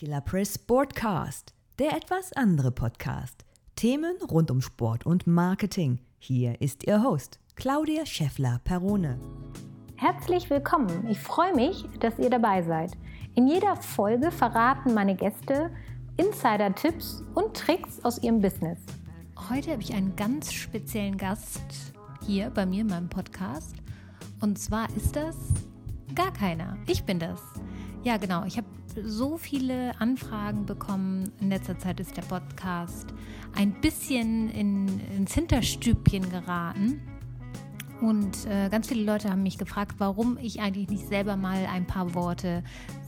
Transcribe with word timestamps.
Killer 0.00 0.22
Press 0.22 0.54
Sportcast, 0.54 1.52
der 1.78 1.94
etwas 1.94 2.32
andere 2.32 2.70
Podcast. 2.70 3.44
Themen 3.76 4.16
rund 4.30 4.50
um 4.50 4.62
Sport 4.62 5.04
und 5.04 5.26
Marketing. 5.26 5.98
Hier 6.18 6.58
ist 6.62 6.86
Ihr 6.86 7.02
Host, 7.02 7.38
Claudia 7.54 8.06
Scheffler-Perone. 8.06 9.20
Herzlich 9.96 10.48
willkommen. 10.48 11.06
Ich 11.10 11.18
freue 11.18 11.54
mich, 11.54 11.84
dass 12.00 12.18
ihr 12.18 12.30
dabei 12.30 12.62
seid. 12.62 12.92
In 13.34 13.46
jeder 13.46 13.76
Folge 13.76 14.30
verraten 14.30 14.94
meine 14.94 15.14
Gäste 15.14 15.70
Insider-Tipps 16.16 17.22
und 17.34 17.54
Tricks 17.54 18.02
aus 18.02 18.22
ihrem 18.22 18.40
Business. 18.40 18.78
Heute 19.50 19.72
habe 19.72 19.82
ich 19.82 19.92
einen 19.92 20.16
ganz 20.16 20.50
speziellen 20.50 21.18
Gast 21.18 21.92
hier 22.26 22.48
bei 22.48 22.64
mir 22.64 22.80
in 22.80 22.86
meinem 22.86 23.10
Podcast. 23.10 23.74
Und 24.40 24.58
zwar 24.58 24.88
ist 24.96 25.14
das 25.14 25.36
gar 26.14 26.32
keiner. 26.32 26.78
Ich 26.86 27.04
bin 27.04 27.18
das. 27.18 27.42
Ja, 28.02 28.16
genau. 28.16 28.44
Ich 28.46 28.56
habe 28.56 28.66
so 29.04 29.36
viele 29.38 29.98
Anfragen 30.00 30.66
bekommen. 30.66 31.32
In 31.40 31.50
letzter 31.50 31.78
Zeit 31.78 32.00
ist 32.00 32.16
der 32.16 32.22
Podcast 32.22 33.06
ein 33.54 33.80
bisschen 33.80 34.50
in, 34.50 35.00
ins 35.16 35.34
Hinterstübchen 35.34 36.30
geraten. 36.30 37.00
Und 38.00 38.46
äh, 38.46 38.68
ganz 38.70 38.88
viele 38.88 39.04
Leute 39.04 39.30
haben 39.30 39.42
mich 39.42 39.58
gefragt, 39.58 39.96
warum 39.98 40.38
ich 40.38 40.60
eigentlich 40.60 40.88
nicht 40.88 41.06
selber 41.06 41.36
mal 41.36 41.66
ein 41.66 41.86
paar 41.86 42.14
Worte 42.14 42.64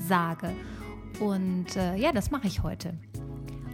sage. 0.07 0.53
Und 1.21 1.77
äh, 1.77 1.97
ja, 1.97 2.13
das 2.13 2.31
mache 2.31 2.47
ich 2.47 2.63
heute. 2.63 2.95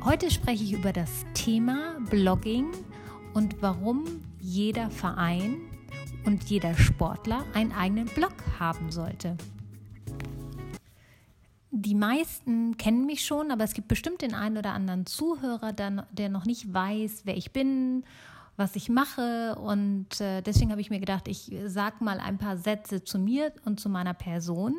Heute 0.04 0.30
spreche 0.30 0.62
ich 0.62 0.72
über 0.72 0.92
das 0.92 1.10
Thema 1.34 1.98
Blogging 2.08 2.66
und 3.34 3.60
warum 3.60 4.04
jeder 4.40 4.90
Verein 4.90 5.56
und 6.24 6.44
jeder 6.44 6.74
Sportler 6.74 7.44
einen 7.54 7.72
eigenen 7.72 8.06
Blog 8.06 8.34
haben 8.58 8.92
sollte. 8.92 9.36
Die 11.70 11.94
meisten 11.94 12.78
kennen 12.78 13.04
mich 13.04 13.26
schon, 13.26 13.50
aber 13.50 13.64
es 13.64 13.74
gibt 13.74 13.88
bestimmt 13.88 14.22
den 14.22 14.34
einen 14.34 14.56
oder 14.56 14.72
anderen 14.72 15.04
Zuhörer, 15.04 15.72
der, 15.72 16.28
noch 16.30 16.46
nicht 16.46 16.72
weiß, 16.72 17.22
wer 17.24 17.36
ich 17.36 17.52
bin, 17.52 18.04
was 18.56 18.74
ich 18.74 18.88
mache. 18.88 19.54
Und 19.56 20.18
äh, 20.20 20.40
deswegen 20.40 20.70
habe 20.70 20.80
ich 20.80 20.88
mir 20.88 21.00
gedacht, 21.00 21.28
ich 21.28 21.54
sage 21.66 22.02
mal 22.02 22.20
ein 22.20 22.38
paar 22.38 22.56
Sätze 22.56 23.04
zu 23.04 23.18
mir 23.18 23.52
und 23.66 23.80
zu 23.80 23.90
meiner 23.90 24.14
Person. 24.14 24.76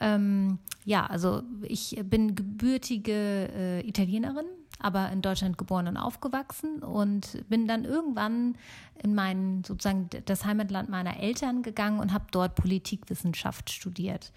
Ähm, 0.00 0.58
ja, 0.86 1.04
also 1.06 1.42
ich 1.62 2.00
bin 2.04 2.34
gebürtige 2.34 3.12
äh, 3.54 3.86
Italienerin, 3.86 4.46
aber 4.78 5.12
in 5.12 5.20
Deutschland 5.20 5.58
geboren 5.58 5.88
und 5.88 5.98
aufgewachsen 5.98 6.82
und 6.82 7.48
bin 7.50 7.68
dann 7.68 7.84
irgendwann 7.84 8.56
in 9.02 9.14
mein 9.14 9.62
sozusagen 9.62 10.08
das 10.24 10.46
Heimatland 10.46 10.88
meiner 10.88 11.20
Eltern 11.20 11.62
gegangen 11.62 12.00
und 12.00 12.14
habe 12.14 12.24
dort 12.30 12.54
Politikwissenschaft 12.54 13.70
studiert 13.70 14.32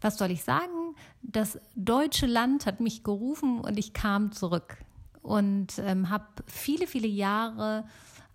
was 0.00 0.18
soll 0.18 0.30
ich 0.30 0.44
sagen? 0.44 0.94
Das 1.22 1.58
deutsche 1.74 2.26
Land 2.26 2.66
hat 2.66 2.80
mich 2.80 3.04
gerufen 3.04 3.60
und 3.60 3.78
ich 3.78 3.92
kam 3.92 4.32
zurück 4.32 4.78
und 5.22 5.78
ähm, 5.78 6.08
habe 6.08 6.26
viele, 6.46 6.86
viele 6.86 7.08
Jahre 7.08 7.84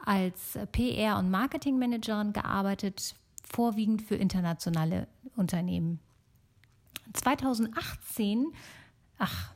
als 0.03 0.57
PR- 0.73 1.19
und 1.19 1.29
Marketingmanagerin 1.29 2.33
gearbeitet, 2.33 3.15
vorwiegend 3.43 4.01
für 4.01 4.15
internationale 4.15 5.07
Unternehmen. 5.35 5.99
2018, 7.13 8.53
ach, 9.17 9.53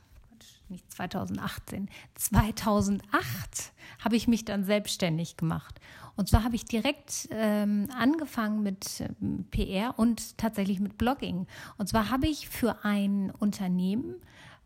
nicht 0.70 0.92
2018, 0.92 1.90
2008 2.16 3.74
habe 4.00 4.16
ich 4.16 4.28
mich 4.28 4.46
dann 4.46 4.64
selbstständig 4.64 5.38
gemacht. 5.38 5.80
Und 6.16 6.30
zwar 6.30 6.44
habe 6.44 6.56
ich 6.56 6.66
direkt 6.66 7.28
ähm, 7.32 7.88
angefangen 7.98 8.64
mit 8.64 9.02
ähm, 9.02 9.46
PR 9.52 9.98
und 9.98 10.38
tatsächlich 10.38 10.80
mit 10.80 10.98
Blogging. 10.98 11.48
Und 11.78 11.88
zwar 11.88 12.10
habe 12.10 12.28
ich 12.28 12.48
für 12.48 12.84
ein 12.84 13.32
Unternehmen 13.38 14.16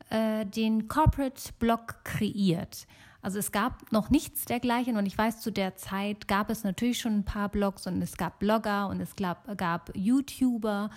äh, 0.10 0.46
den 0.46 0.88
Corporate 0.88 1.52
Blog 1.60 2.04
kreiert. 2.04 2.88
Also 3.22 3.38
es 3.38 3.52
gab 3.52 3.92
noch 3.92 4.10
nichts 4.10 4.46
dergleichen 4.46 4.96
und 4.96 5.06
ich 5.06 5.18
weiß, 5.18 5.42
zu 5.42 5.52
der 5.52 5.76
Zeit 5.76 6.28
gab 6.30 6.50
es 6.50 6.64
natürlich 6.64 7.00
schon 7.00 7.18
ein 7.18 7.26
paar 7.26 7.50
Blogs 7.50 7.86
und 7.86 8.02
es 8.02 8.16
gab 8.16 8.40
Blogger 8.40 8.88
und 8.88 9.02
es 9.02 9.16
gab, 9.18 9.58
gab 9.58 9.92
YouTuber, 9.94 10.90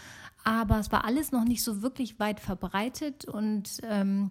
aber 0.44 0.78
es 0.78 0.92
war 0.92 1.04
alles 1.04 1.32
noch 1.32 1.44
nicht 1.44 1.64
so 1.64 1.82
wirklich 1.82 2.20
weit 2.20 2.38
verbreitet 2.38 3.24
und 3.24 3.80
ähm, 3.82 4.30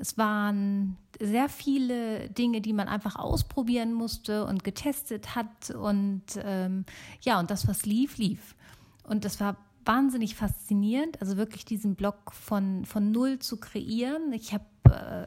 es 0.00 0.16
waren 0.16 0.96
sehr 1.20 1.50
viele 1.50 2.30
Dinge, 2.30 2.62
die 2.62 2.72
man 2.72 2.88
einfach 2.88 3.16
ausprobieren 3.16 3.92
musste 3.92 4.46
und 4.46 4.64
getestet 4.64 5.36
hat. 5.36 5.70
Und 5.70 6.22
ähm, 6.42 6.86
ja, 7.20 7.38
und 7.38 7.50
das, 7.50 7.68
was 7.68 7.84
lief, 7.84 8.16
lief. 8.16 8.56
Und 9.04 9.26
das 9.26 9.40
war 9.40 9.56
wahnsinnig 9.84 10.34
faszinierend, 10.34 11.20
also 11.20 11.36
wirklich 11.36 11.64
diesen 11.66 11.96
Blog 11.96 12.32
von, 12.32 12.86
von 12.86 13.12
null 13.12 13.38
zu 13.40 13.58
kreieren. 13.58 14.32
Ich 14.32 14.54
habe 14.54 14.64
äh, 14.84 15.26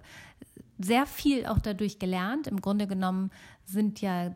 sehr 0.80 1.06
viel 1.06 1.46
auch 1.46 1.60
dadurch 1.60 2.00
gelernt. 2.00 2.48
Im 2.48 2.60
Grunde 2.60 2.88
genommen 2.88 3.30
sind 3.66 4.02
ja 4.02 4.36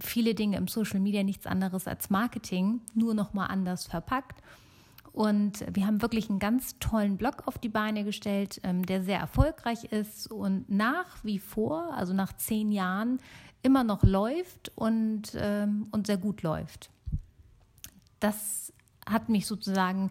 viele 0.00 0.34
Dinge 0.34 0.58
im 0.58 0.68
Social 0.68 1.00
Media 1.00 1.22
nichts 1.22 1.46
anderes 1.46 1.88
als 1.88 2.10
Marketing, 2.10 2.82
nur 2.94 3.14
noch 3.14 3.32
mal 3.32 3.46
anders 3.46 3.86
verpackt. 3.86 4.41
Und 5.12 5.64
wir 5.74 5.86
haben 5.86 6.00
wirklich 6.00 6.30
einen 6.30 6.38
ganz 6.38 6.78
tollen 6.78 7.18
Blog 7.18 7.46
auf 7.46 7.58
die 7.58 7.68
Beine 7.68 8.02
gestellt, 8.04 8.60
ähm, 8.62 8.86
der 8.86 9.02
sehr 9.02 9.18
erfolgreich 9.18 9.84
ist 9.84 10.30
und 10.30 10.70
nach 10.70 11.22
wie 11.22 11.38
vor, 11.38 11.92
also 11.94 12.14
nach 12.14 12.32
zehn 12.34 12.72
Jahren, 12.72 13.18
immer 13.62 13.84
noch 13.84 14.02
läuft 14.02 14.72
und, 14.74 15.32
ähm, 15.34 15.86
und 15.90 16.06
sehr 16.06 16.16
gut 16.16 16.42
läuft. 16.42 16.90
Das 18.20 18.72
hat 19.06 19.28
mich 19.28 19.46
sozusagen 19.46 20.10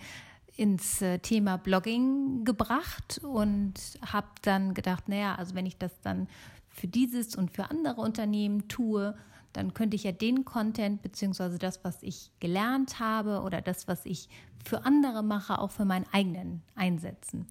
ins 0.56 1.01
äh, 1.01 1.19
Thema 1.19 1.57
Blogging 1.57 2.44
gebracht 2.45 3.22
und 3.23 3.73
habe 4.06 4.28
dann 4.44 4.73
gedacht, 4.73 5.09
naja, 5.09 5.35
also 5.35 5.56
wenn 5.56 5.66
ich 5.66 5.78
das 5.78 6.00
dann 6.01 6.28
für 6.69 6.88
dieses 6.88 7.35
und 7.35 7.51
für 7.51 7.69
andere 7.69 8.01
Unternehmen 8.01 8.68
tue, 8.68 9.16
dann 9.53 9.73
könnte 9.73 9.95
ich 9.95 10.03
ja 10.03 10.12
den 10.12 10.45
Content 10.45 11.01
beziehungsweise 11.01 11.57
das, 11.57 11.84
was 11.84 12.01
ich 12.01 12.31
gelernt 12.39 13.00
habe 13.00 13.41
oder 13.41 13.62
das, 13.62 13.88
was 13.88 14.06
ich 14.06 14.29
für 14.63 14.85
andere 14.85 15.23
mache, 15.23 15.59
auch 15.59 15.72
für 15.72 15.85
meinen 15.85 16.06
eigenen 16.12 16.62
einsetzen. 16.75 17.47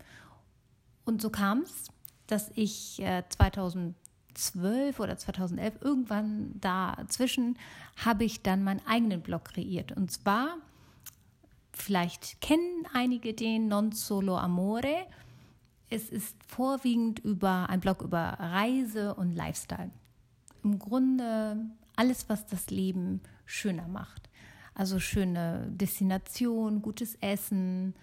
Und 1.04 1.20
so 1.20 1.30
kam 1.30 1.62
es, 1.62 1.88
dass 2.26 2.50
ich 2.54 3.02
2012 3.28 4.98
äh, 4.98 5.02
oder 5.02 5.16
2011 5.16 5.74
irgendwann 5.80 6.60
dazwischen 6.60 7.58
habe 7.96 8.24
ich 8.24 8.42
dann 8.42 8.62
meinen 8.62 8.80
eigenen 8.86 9.20
Blog 9.20 9.46
kreiert. 9.46 9.92
Und 9.92 10.10
zwar, 10.10 10.56
vielleicht 11.72 12.40
kennen 12.40 12.86
einige 12.94 13.34
den 13.34 13.68
Non 13.68 13.92
Solo 13.92 14.36
Amore. 14.36 15.06
Es 15.88 16.08
ist 16.08 16.36
vorwiegend 16.46 17.18
über 17.18 17.68
ein 17.68 17.80
Blog 17.80 18.02
über 18.02 18.36
Reise 18.38 19.14
und 19.14 19.34
Lifestyle. 19.34 19.90
Im 20.62 20.78
Grunde 20.78 21.56
alles, 22.00 22.30
was 22.30 22.46
das 22.46 22.70
Leben 22.70 23.20
schöner 23.44 23.86
macht. 23.86 24.30
Also 24.74 24.98
schöne 24.98 25.66
Destination, 25.70 26.80
gutes 26.80 27.14
Essen, 27.16 27.94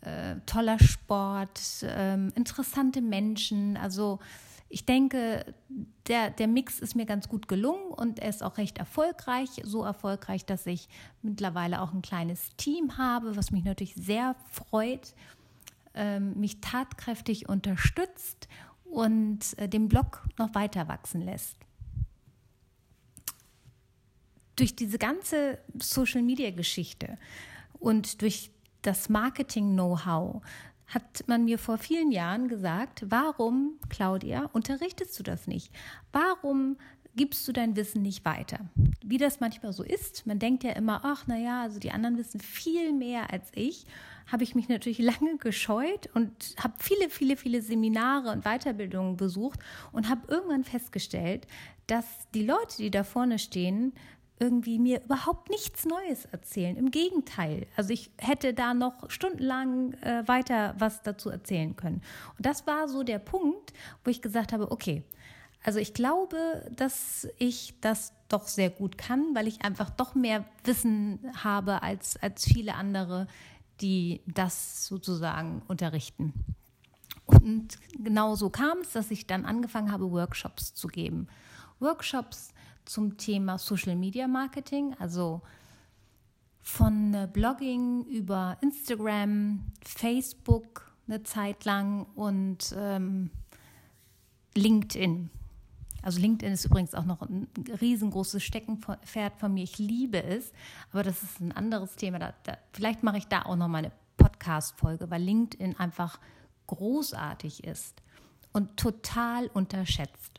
äh, 0.00 0.36
toller 0.46 0.78
Sport, 0.78 1.60
äh, 1.82 2.14
interessante 2.14 3.02
Menschen. 3.02 3.76
Also 3.76 4.18
ich 4.70 4.86
denke, 4.86 5.54
der, 6.06 6.30
der 6.30 6.48
Mix 6.48 6.78
ist 6.78 6.96
mir 6.96 7.04
ganz 7.04 7.28
gut 7.28 7.48
gelungen 7.48 7.90
und 7.90 8.18
er 8.18 8.30
ist 8.30 8.42
auch 8.42 8.56
recht 8.56 8.78
erfolgreich. 8.78 9.50
So 9.62 9.84
erfolgreich, 9.84 10.46
dass 10.46 10.64
ich 10.64 10.88
mittlerweile 11.20 11.82
auch 11.82 11.92
ein 11.92 12.00
kleines 12.00 12.56
Team 12.56 12.96
habe, 12.96 13.36
was 13.36 13.50
mich 13.50 13.64
natürlich 13.64 13.94
sehr 13.94 14.36
freut, 14.50 15.14
äh, 15.92 16.18
mich 16.18 16.62
tatkräftig 16.62 17.46
unterstützt 17.46 18.48
und 18.84 19.58
äh, 19.58 19.68
den 19.68 19.88
Blog 19.88 20.26
noch 20.38 20.54
weiter 20.54 20.88
wachsen 20.88 21.20
lässt 21.20 21.67
durch 24.58 24.74
diese 24.74 24.98
ganze 24.98 25.58
Social-Media-Geschichte 25.78 27.18
und 27.78 28.22
durch 28.22 28.50
das 28.82 29.08
Marketing-Know-how 29.08 30.42
hat 30.86 31.24
man 31.26 31.44
mir 31.44 31.58
vor 31.58 31.78
vielen 31.78 32.10
Jahren 32.10 32.48
gesagt, 32.48 33.04
warum, 33.08 33.78
Claudia, 33.88 34.48
unterrichtest 34.52 35.18
du 35.18 35.22
das 35.22 35.46
nicht? 35.46 35.70
Warum 36.12 36.78
gibst 37.14 37.46
du 37.46 37.52
dein 37.52 37.76
Wissen 37.76 38.00
nicht 38.00 38.24
weiter? 38.24 38.60
Wie 39.04 39.18
das 39.18 39.40
manchmal 39.40 39.72
so 39.72 39.82
ist, 39.82 40.26
man 40.26 40.38
denkt 40.38 40.64
ja 40.64 40.72
immer, 40.72 41.00
ach 41.04 41.26
naja, 41.26 41.62
also 41.62 41.78
die 41.78 41.90
anderen 41.90 42.16
wissen 42.16 42.40
viel 42.40 42.92
mehr 42.92 43.30
als 43.30 43.50
ich, 43.54 43.84
habe 44.26 44.44
ich 44.44 44.54
mich 44.54 44.68
natürlich 44.68 44.98
lange 45.20 45.36
gescheut 45.38 46.08
und 46.14 46.54
habe 46.62 46.74
viele, 46.78 47.10
viele, 47.10 47.36
viele 47.36 47.60
Seminare 47.60 48.30
und 48.30 48.44
Weiterbildungen 48.44 49.16
besucht 49.16 49.60
und 49.92 50.08
habe 50.08 50.32
irgendwann 50.32 50.64
festgestellt, 50.64 51.46
dass 51.86 52.06
die 52.34 52.44
Leute, 52.44 52.78
die 52.78 52.90
da 52.90 53.04
vorne 53.04 53.38
stehen, 53.38 53.92
irgendwie 54.40 54.78
mir 54.78 55.02
überhaupt 55.02 55.50
nichts 55.50 55.84
Neues 55.84 56.26
erzählen. 56.26 56.76
Im 56.76 56.90
Gegenteil. 56.90 57.66
Also 57.76 57.90
ich 57.90 58.10
hätte 58.18 58.54
da 58.54 58.74
noch 58.74 59.10
stundenlang 59.10 59.92
äh, 59.94 60.26
weiter 60.26 60.74
was 60.78 61.02
dazu 61.02 61.30
erzählen 61.30 61.76
können. 61.76 62.02
Und 62.36 62.46
das 62.46 62.66
war 62.66 62.88
so 62.88 63.02
der 63.02 63.18
Punkt, 63.18 63.72
wo 64.04 64.10
ich 64.10 64.22
gesagt 64.22 64.52
habe, 64.52 64.70
okay, 64.70 65.02
also 65.64 65.80
ich 65.80 65.92
glaube, 65.92 66.70
dass 66.74 67.28
ich 67.38 67.74
das 67.80 68.12
doch 68.28 68.46
sehr 68.46 68.70
gut 68.70 68.96
kann, 68.96 69.34
weil 69.34 69.48
ich 69.48 69.62
einfach 69.62 69.90
doch 69.90 70.14
mehr 70.14 70.44
Wissen 70.64 71.18
habe 71.42 71.82
als, 71.82 72.16
als 72.16 72.44
viele 72.44 72.74
andere, 72.74 73.26
die 73.80 74.20
das 74.26 74.86
sozusagen 74.86 75.62
unterrichten. 75.66 76.32
Und 77.26 77.78
genau 77.92 78.34
so 78.34 78.50
kam 78.50 78.78
es, 78.78 78.92
dass 78.92 79.10
ich 79.10 79.26
dann 79.26 79.44
angefangen 79.44 79.92
habe, 79.92 80.10
Workshops 80.10 80.74
zu 80.74 80.88
geben. 80.88 81.28
Workshops 81.80 82.54
zum 82.88 83.16
Thema 83.16 83.58
Social 83.58 83.96
Media 83.96 84.26
Marketing, 84.26 84.94
also 84.98 85.42
von 86.60 87.14
äh, 87.14 87.28
Blogging 87.32 88.04
über 88.04 88.56
Instagram, 88.60 89.64
Facebook 89.84 90.92
eine 91.06 91.22
Zeit 91.22 91.64
lang 91.64 92.06
und 92.14 92.74
ähm, 92.76 93.30
LinkedIn. 94.54 95.30
Also 96.02 96.20
LinkedIn 96.20 96.52
ist 96.52 96.64
übrigens 96.64 96.94
auch 96.94 97.04
noch 97.04 97.22
ein 97.22 97.48
riesengroßes 97.80 98.42
Steckenpferd 98.42 99.36
von 99.36 99.52
mir. 99.52 99.64
Ich 99.64 99.78
liebe 99.78 100.22
es, 100.22 100.52
aber 100.92 101.02
das 101.02 101.22
ist 101.22 101.40
ein 101.40 101.52
anderes 101.52 101.96
Thema. 101.96 102.18
Da, 102.18 102.34
da, 102.44 102.58
vielleicht 102.72 103.02
mache 103.02 103.18
ich 103.18 103.26
da 103.26 103.42
auch 103.42 103.56
noch 103.56 103.68
mal 103.68 103.78
eine 103.78 103.92
Podcast-Folge, 104.16 105.10
weil 105.10 105.22
LinkedIn 105.22 105.76
einfach 105.78 106.20
großartig 106.66 107.64
ist 107.64 108.02
und 108.52 108.76
total 108.76 109.48
unterschätzt. 109.48 110.37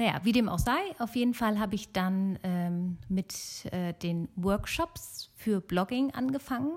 Naja, 0.00 0.18
wie 0.22 0.32
dem 0.32 0.48
auch 0.48 0.58
sei, 0.58 0.78
auf 0.98 1.14
jeden 1.14 1.34
Fall 1.34 1.58
habe 1.58 1.74
ich 1.74 1.92
dann 1.92 2.38
ähm, 2.42 2.96
mit 3.10 3.66
äh, 3.70 3.92
den 3.92 4.30
Workshops 4.34 5.28
für 5.36 5.60
Blogging 5.60 6.10
angefangen 6.12 6.72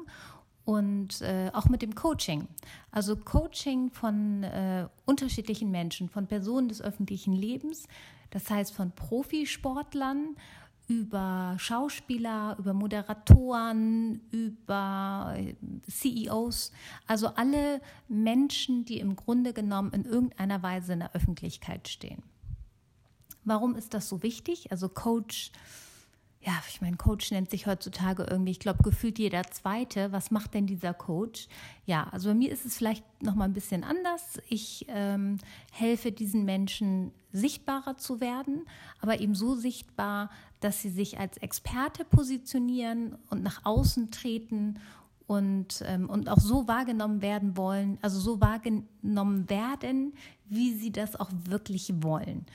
und 0.66 1.22
äh, 1.22 1.50
auch 1.54 1.70
mit 1.70 1.82
dem 1.82 1.96
Coaching. 1.96 2.50
Also 2.92 3.16
Coaching 3.16 3.92
von 3.92 4.44
äh, 4.44 4.90
unterschiedlichen 5.06 5.72
Menschen, 5.72 6.10
von 6.10 6.28
Personen 6.28 6.68
des 6.68 6.82
öffentlichen 6.82 7.32
Lebens, 7.32 7.88
das 8.30 8.50
heißt 8.50 8.74
von 8.74 8.92
Profisportlern 8.92 10.36
über 10.90 11.56
Schauspieler, 11.60 12.58
über 12.60 12.74
Moderatoren, 12.74 14.20
über 14.32 15.34
äh, 15.38 15.56
CEOs, 15.90 16.74
also 17.08 17.30
alle 17.36 17.80
Menschen, 18.10 18.84
die 18.84 19.00
im 19.00 19.16
Grunde 19.16 19.54
genommen 19.54 19.94
in 19.94 20.04
irgendeiner 20.04 20.62
Weise 20.62 20.92
in 20.92 21.00
der 21.00 21.16
Öffentlichkeit 21.16 21.88
stehen. 21.88 22.22
Warum 23.46 23.76
ist 23.76 23.94
das 23.94 24.10
so 24.10 24.24
wichtig? 24.24 24.72
Also 24.72 24.90
Coach 24.90 25.52
ja, 26.46 26.62
ich 26.70 26.82
meine, 26.82 26.98
Coach 26.98 27.32
nennt 27.32 27.50
sich 27.50 27.68
heutzutage 27.68 28.28
irgendwie, 28.30 28.52
ich 28.52 28.60
glaube, 28.60 28.84
gefühlt 28.84 29.18
jeder 29.18 29.44
Zweite. 29.44 30.12
Was 30.12 30.30
macht 30.30 30.54
denn 30.54 30.68
dieser 30.68 30.94
Coach? 30.94 31.48
Ja, 31.86 32.08
also 32.12 32.30
bei 32.30 32.36
mir 32.36 32.52
ist 32.52 32.66
es 32.66 32.76
vielleicht 32.76 33.06
noch 33.24 33.36
mal 33.36 33.46
ein 33.46 33.54
bisschen 33.54 33.86
anders. 33.86 34.42
Ich 34.50 34.86
ähm, 34.90 35.38
helfe 35.72 36.12
diesen 36.12 36.44
Menschen 36.44 37.14
sichtbarer 37.32 37.96
zu 37.96 38.20
werden, 38.20 38.66
aber 39.00 39.22
eben 39.22 39.36
so 39.36 39.56
sichtbar, 39.56 40.30
dass 40.60 40.82
sie 40.82 40.90
sich 40.90 41.18
als 41.18 41.38
Experte 41.38 42.04
positionieren 42.04 43.18
und 43.30 43.42
nach 43.42 43.62
außen 43.64 44.12
treten 44.12 44.80
und, 45.28 45.82
ähm, 45.88 46.10
und 46.10 46.28
auch 46.28 46.40
so 46.40 46.68
wahrgenommen 46.68 47.22
werden 47.22 47.56
wollen, 47.56 47.98
also 48.02 48.20
so 48.20 48.42
wahrgenommen 48.42 49.50
werden, 49.50 50.14
wie 50.50 50.74
sie 50.74 50.92
das 50.92 51.16
auch 51.16 51.30
wirklich 51.48 51.94
wollen. 52.04 52.46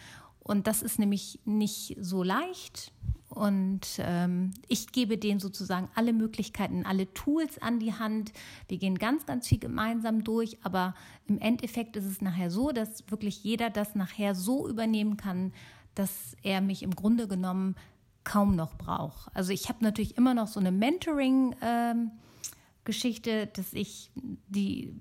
Und 0.49 0.67
das 0.67 0.83
ist 0.83 0.99
nämlich 0.99 1.39
nicht 1.45 1.97
so 2.01 2.25
leicht. 2.25 2.91
Und 3.29 3.83
ähm, 3.99 4.53
ich 4.67 4.93
gebe 4.93 5.19
denen 5.19 5.41
sozusagen 5.41 5.91
alle 5.95 6.15
Möglichkeiten, 6.15 6.87
alle 6.87 7.13
Tools 7.13 7.61
an 7.61 7.79
die 7.79 7.93
Hand. 7.93 8.33
Wir 8.67 8.79
gehen 8.79 8.97
ganz, 8.97 9.27
ganz 9.27 9.47
viel 9.47 9.59
gemeinsam 9.59 10.25
durch, 10.25 10.57
aber 10.63 10.95
im 11.27 11.39
Endeffekt 11.39 11.97
ist 11.97 12.07
es 12.07 12.23
nachher 12.23 12.51
so, 12.51 12.73
dass 12.73 13.05
wirklich 13.11 13.45
jeder 13.45 13.69
das 13.69 13.95
nachher 13.95 14.35
so 14.35 14.67
übernehmen 14.67 15.19
kann, 15.19 15.53
dass 15.95 16.35
er 16.43 16.63
mich 16.63 16.83
im 16.83 16.97
Grunde 16.97 17.29
genommen 17.29 17.77
kaum 18.25 18.57
noch 18.57 18.79
braucht. 18.79 19.31
Also 19.37 19.53
ich 19.53 19.69
habe 19.69 19.85
natürlich 19.85 20.17
immer 20.17 20.33
noch 20.33 20.49
so 20.49 20.61
eine 20.61 20.73
Mentoring-Geschichte, 20.73 23.31
ähm, 23.31 23.49
dass 23.53 23.75
ich 23.75 24.11
die 24.49 24.95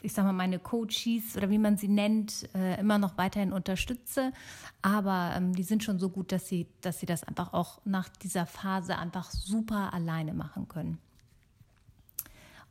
ich 0.00 0.12
sage 0.12 0.26
mal, 0.26 0.32
meine 0.32 0.58
Coaches 0.58 1.36
oder 1.36 1.50
wie 1.50 1.58
man 1.58 1.76
sie 1.76 1.88
nennt, 1.88 2.48
äh, 2.54 2.78
immer 2.80 2.98
noch 2.98 3.18
weiterhin 3.18 3.52
unterstütze. 3.52 4.32
Aber 4.80 5.32
ähm, 5.36 5.54
die 5.54 5.64
sind 5.64 5.82
schon 5.82 5.98
so 5.98 6.08
gut, 6.08 6.30
dass 6.30 6.48
sie, 6.48 6.66
dass 6.80 7.00
sie 7.00 7.06
das 7.06 7.24
einfach 7.24 7.52
auch 7.52 7.80
nach 7.84 8.08
dieser 8.08 8.46
Phase 8.46 8.96
einfach 8.96 9.30
super 9.30 9.92
alleine 9.92 10.34
machen 10.34 10.68
können. 10.68 10.98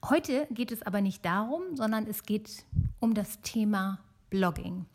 Heute 0.05 0.47
geht 0.51 0.71
es 0.71 0.83
aber 0.83 1.01
nicht 1.01 1.25
darum, 1.25 1.75
sondern 1.75 2.07
es 2.07 2.23
geht 2.23 2.63
um 2.99 3.13
das 3.13 3.41
Thema 3.41 3.99
Blogging. 4.29 4.85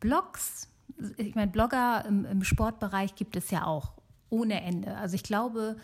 Blogs, 0.00 0.68
ich 1.16 1.34
meine, 1.34 1.50
Blogger 1.50 2.04
im, 2.06 2.24
im 2.24 2.44
Sportbereich 2.44 3.16
gibt 3.16 3.36
es 3.36 3.50
ja 3.50 3.66
auch 3.66 3.92
ohne 4.30 4.62
Ende. 4.62 4.96
Also 4.96 5.14
ich 5.14 5.24
glaube, 5.24 5.76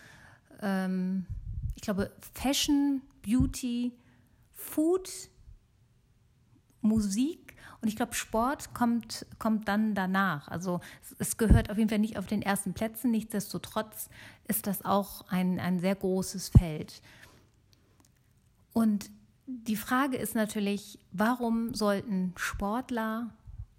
ähm, 0.62 1.26
ich 1.74 1.82
glaube, 1.82 2.10
Fashion, 2.34 3.02
Beauty, 3.22 3.92
Food 4.54 5.10
Musik 6.82 7.50
und 7.80 7.88
ich 7.88 7.96
glaube, 7.96 8.14
Sport 8.14 8.74
kommt, 8.74 9.26
kommt 9.38 9.66
dann 9.66 9.94
danach. 9.94 10.48
Also 10.48 10.80
es, 11.18 11.36
gehört 11.36 11.70
auf 11.70 11.78
jeden 11.78 11.88
Fall 11.88 11.98
nicht 11.98 12.18
auf 12.18 12.26
den 12.26 12.42
ersten 12.42 12.74
Plätzen. 12.74 13.10
Nichtsdestotrotz 13.10 14.10
ist 14.48 14.66
das 14.66 14.84
auch 14.84 15.26
ein, 15.28 15.58
ein 15.58 15.78
sehr 15.80 15.94
großes 15.94 16.50
Feld. 16.50 17.00
Und 18.72 19.10
die 19.46 19.76
Frage 19.76 20.16
ist 20.16 20.34
natürlich, 20.34 20.98
warum 21.10 21.74
sollten 21.74 22.34
Sportler 22.36 23.30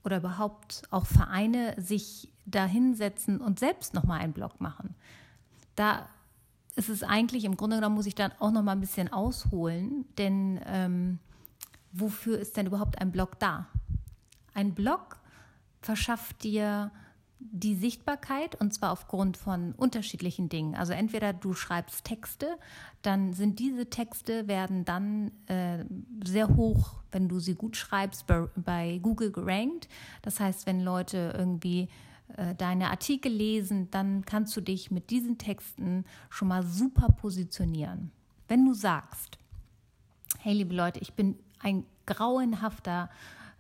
oder 0.04 0.18
überhaupt 0.18 0.82
auch 0.90 1.06
Vereine 1.06 1.76
sich 1.78 2.32
da 2.46 2.66
hinsetzen 2.66 3.40
und 3.40 3.60
selbst 3.60 3.94
nochmal 3.94 4.20
einen 4.20 4.34
Blog 4.34 4.60
machen? 4.60 4.96
Da 5.76 6.10
ist 6.76 6.90
es 6.90 7.04
eigentlich, 7.04 7.46
im 7.46 7.56
Grunde 7.56 7.78
genommen 7.78 7.96
muss 7.96 8.08
ich 8.08 8.16
dann 8.16 8.32
auch 8.40 8.52
nochmal 8.52 8.76
ein 8.76 8.82
bisschen 8.82 9.14
ausholen, 9.14 10.06
denn 10.18 10.60
ähm, 10.66 11.20
wofür 11.94 12.40
ist 12.40 12.58
denn 12.58 12.68
überhaupt 12.68 13.00
ein 13.00 13.12
Blog 13.12 13.40
da? 13.40 13.68
Ein 14.54 14.74
Blog 14.74 15.18
verschafft 15.82 16.44
dir 16.44 16.92
die 17.42 17.76
Sichtbarkeit 17.76 18.56
und 18.56 18.74
zwar 18.74 18.92
aufgrund 18.92 19.36
von 19.36 19.74
unterschiedlichen 19.74 20.48
Dingen. 20.48 20.76
Also 20.76 20.94
entweder 20.94 21.34
du 21.34 21.54
schreibst 21.54 22.06
Texte, 22.06 22.58
dann 23.02 23.34
sind 23.34 23.60
diese 23.60 23.90
Texte 23.90 24.48
werden 24.48 24.86
dann 24.86 25.32
äh, 25.48 25.84
sehr 26.24 26.50
hoch, 26.50 27.02
wenn 27.12 27.28
du 27.28 27.40
sie 27.40 27.56
gut 27.56 27.76
schreibst, 27.76 28.26
bei, 28.28 29.00
Google 29.00 29.32
gerankt. 29.32 29.90
Das 30.22 30.40
heißt, 30.40 30.68
wenn 30.68 30.82
Leute 30.82 31.34
irgendwie 31.36 31.90
äh, 32.38 32.54
deine 32.56 32.92
Artikel 32.92 33.32
lesen, 33.32 33.90
dann 33.90 34.24
kannst 34.24 34.56
du 34.56 34.62
dich 34.62 34.92
mit 34.92 35.10
diesen 35.10 35.38
Texten 35.38 36.06
schon 36.30 36.48
mal 36.48 36.64
super 36.64 37.08
positionieren. 37.10 38.12
Wenn 38.48 38.66
du 38.66 38.74
sagst, 38.74 39.40
hey 40.40 40.54
liebe 40.54 40.76
Leute, 40.76 41.00
ich 41.00 41.14
bin 41.14 41.40
ein 41.62 41.86
grauenhafter 42.06 43.10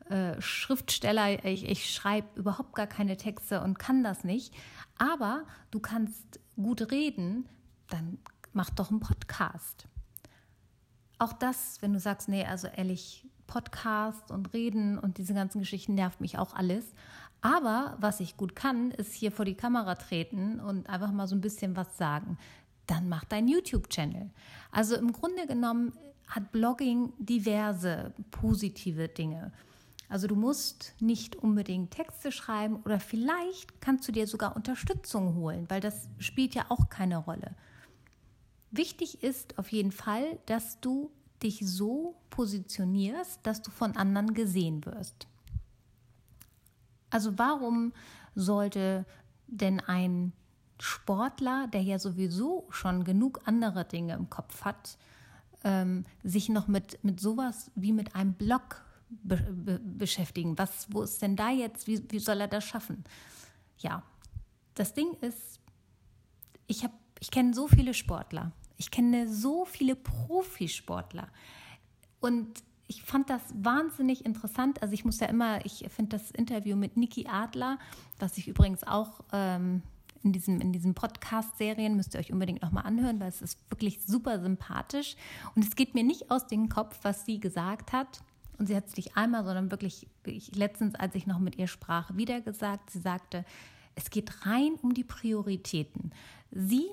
äh, 0.10 0.42
Schriftsteller. 0.42 1.46
Ich, 1.46 1.66
ich 1.66 1.92
schreibe 1.92 2.28
überhaupt 2.40 2.76
gar 2.76 2.88
keine 2.88 3.18
Texte 3.18 3.62
und 3.62 3.80
kann 3.80 4.04
das 4.04 4.24
nicht. 4.24 4.54
Aber 4.98 5.44
du 5.72 5.80
kannst 5.80 6.40
gut 6.56 6.92
reden, 6.92 7.48
dann 7.90 8.18
mach 8.54 8.70
doch 8.70 8.92
einen 8.92 9.00
Podcast. 9.00 9.88
Auch 11.18 11.34
das, 11.34 11.82
wenn 11.82 11.94
du 11.94 12.00
sagst, 12.00 12.30
nee, 12.30 12.46
also 12.46 12.68
ehrlich, 12.68 13.26
Podcast 13.48 14.32
und 14.32 14.54
Reden 14.54 14.98
und 14.98 15.18
diese 15.18 15.34
ganzen 15.34 15.60
Geschichten 15.60 15.94
nervt 15.94 16.22
mich 16.22 16.38
auch 16.38 16.54
alles. 16.54 16.94
Aber 17.42 17.98
was 18.00 18.20
ich 18.20 18.38
gut 18.38 18.56
kann, 18.56 18.92
ist 18.92 19.14
hier 19.14 19.32
vor 19.32 19.46
die 19.46 19.56
Kamera 19.56 19.96
treten 19.96 20.60
und 20.60 20.90
einfach 20.90 21.12
mal 21.12 21.28
so 21.28 21.36
ein 21.36 21.42
bisschen 21.42 21.76
was 21.76 21.98
sagen. 21.98 22.38
Dann 22.88 23.10
mach 23.10 23.26
deinen 23.26 23.48
YouTube-Channel. 23.48 24.30
Also 24.72 24.96
im 24.96 25.12
Grunde 25.12 25.48
genommen 25.48 25.94
hat 26.32 26.52
Blogging 26.52 27.12
diverse 27.20 28.14
positive 28.32 29.10
Dinge. 29.10 29.52
Also 30.08 30.28
du 30.28 30.36
musst 30.36 30.94
nicht 31.00 31.36
unbedingt 31.36 31.92
Texte 31.92 32.32
schreiben 32.32 32.78
oder 32.84 33.00
vielleicht 33.00 33.82
kannst 33.82 34.08
du 34.08 34.12
dir 34.12 34.28
sogar 34.28 34.56
Unterstützung 34.56 35.36
holen, 35.36 35.66
weil 35.70 35.82
das 35.82 36.10
spielt 36.20 36.56
ja 36.56 36.66
auch 36.70 36.90
keine 36.90 37.18
Rolle. 37.18 37.56
Wichtig 38.72 39.24
ist 39.24 39.60
auf 39.60 39.72
jeden 39.72 39.92
Fall, 39.92 40.40
dass 40.46 40.80
du 40.80 41.12
dich 41.44 41.60
so 41.66 42.16
positionierst, 42.30 43.40
dass 43.44 43.62
du 43.62 43.72
von 43.72 43.98
anderen 43.98 44.34
gesehen 44.34 44.86
wirst. 44.86 45.28
Also 47.10 47.38
warum 47.38 47.92
sollte 48.36 49.06
denn 49.48 49.82
ein 49.82 50.32
Sportler, 50.80 51.68
der 51.68 51.82
ja 51.82 52.00
sowieso 52.00 52.68
schon 52.70 53.04
genug 53.04 53.42
andere 53.46 53.84
Dinge 53.86 54.14
im 54.14 54.30
Kopf 54.30 54.64
hat, 54.64 54.98
ähm, 55.64 56.06
sich 56.24 56.50
noch 56.50 56.68
mit, 56.68 57.04
mit 57.04 57.20
sowas 57.20 57.72
wie 57.76 57.92
mit 57.92 58.16
einem 58.16 58.34
Blog 58.34 58.84
be 59.10 59.36
be 59.38 59.80
beschäftigen. 59.80 60.58
Was, 60.58 60.88
wo 60.90 61.02
ist 61.04 61.22
denn 61.22 61.36
da 61.36 61.50
jetzt, 61.50 61.88
wie, 61.88 62.04
wie 62.10 62.20
soll 62.20 62.40
er 62.42 62.48
das 62.48 62.64
schaffen? 62.64 63.04
Ja, 63.80 64.04
das 64.76 64.94
Ding 64.94 65.14
ist, 65.22 65.60
ich, 66.68 66.88
ich 67.20 67.32
kenne 67.32 67.54
so 67.54 67.68
viele 67.68 67.94
Sportler, 67.94 68.52
ich 68.78 68.90
kenne 68.92 69.28
so 69.28 69.66
viele 69.66 69.96
Profisportler 69.96 71.28
und 72.20 72.64
ich 72.88 73.04
fand 73.04 73.30
das 73.30 73.42
wahnsinnig 73.54 74.26
interessant. 74.26 74.82
Also 74.82 74.94
ich 74.94 75.06
muss 75.06 75.22
ja 75.22 75.28
immer, 75.28 75.66
ich 75.66 75.86
finde 75.90 76.18
das 76.18 76.30
Interview 76.32 76.76
mit 76.76 76.98
Niki 76.98 77.26
Adler, 77.26 77.80
was 78.20 78.38
ich 78.38 78.50
übrigens 78.50 78.84
auch 78.84 79.22
ähm, 79.32 79.82
in 80.24 80.32
diesem, 80.34 80.62
in 80.62 80.72
diesen 80.72 80.94
Podcast-Serien, 80.94 81.96
müsst 81.96 82.14
ihr 82.14 82.20
euch 82.20 82.32
unbedingt 82.32 82.62
nochmal 82.62 82.86
anhören, 82.86 83.20
weil 83.20 83.30
es 83.30 83.42
ist 83.42 83.60
wirklich 83.70 84.02
super 84.06 84.40
sympathisch. 84.40 85.16
Und 85.56 85.66
es 85.66 85.76
geht 85.76 85.96
mir 85.96 86.04
nicht 86.04 86.32
aus 86.32 86.48
dem 86.48 86.70
Kopf, 86.70 87.00
was 87.04 87.26
sie 87.26 87.40
gesagt 87.40 87.92
hat. 87.92 88.22
und 88.58 88.68
sie 88.68 88.76
hat 88.76 88.88
es 88.88 88.96
nicht 88.96 89.18
einmal, 89.18 89.44
sondern 89.44 89.72
wirklich 89.72 90.08
ich, 90.26 90.56
letztens, 90.56 90.94
als 90.96 91.16
ich 91.16 91.26
noch 91.26 91.40
mit 91.40 91.58
ihr 91.58 91.68
sprach, 91.68 92.16
wieder 92.16 92.42
gesagt. 92.42 92.92
Sie 92.92 93.00
sagte, 93.00 93.44
es 93.96 94.10
geht 94.10 94.46
rein 94.46 94.76
um 94.82 94.94
die 94.94 95.04
Prioritäten. 95.04 96.12
Sie 96.52 96.86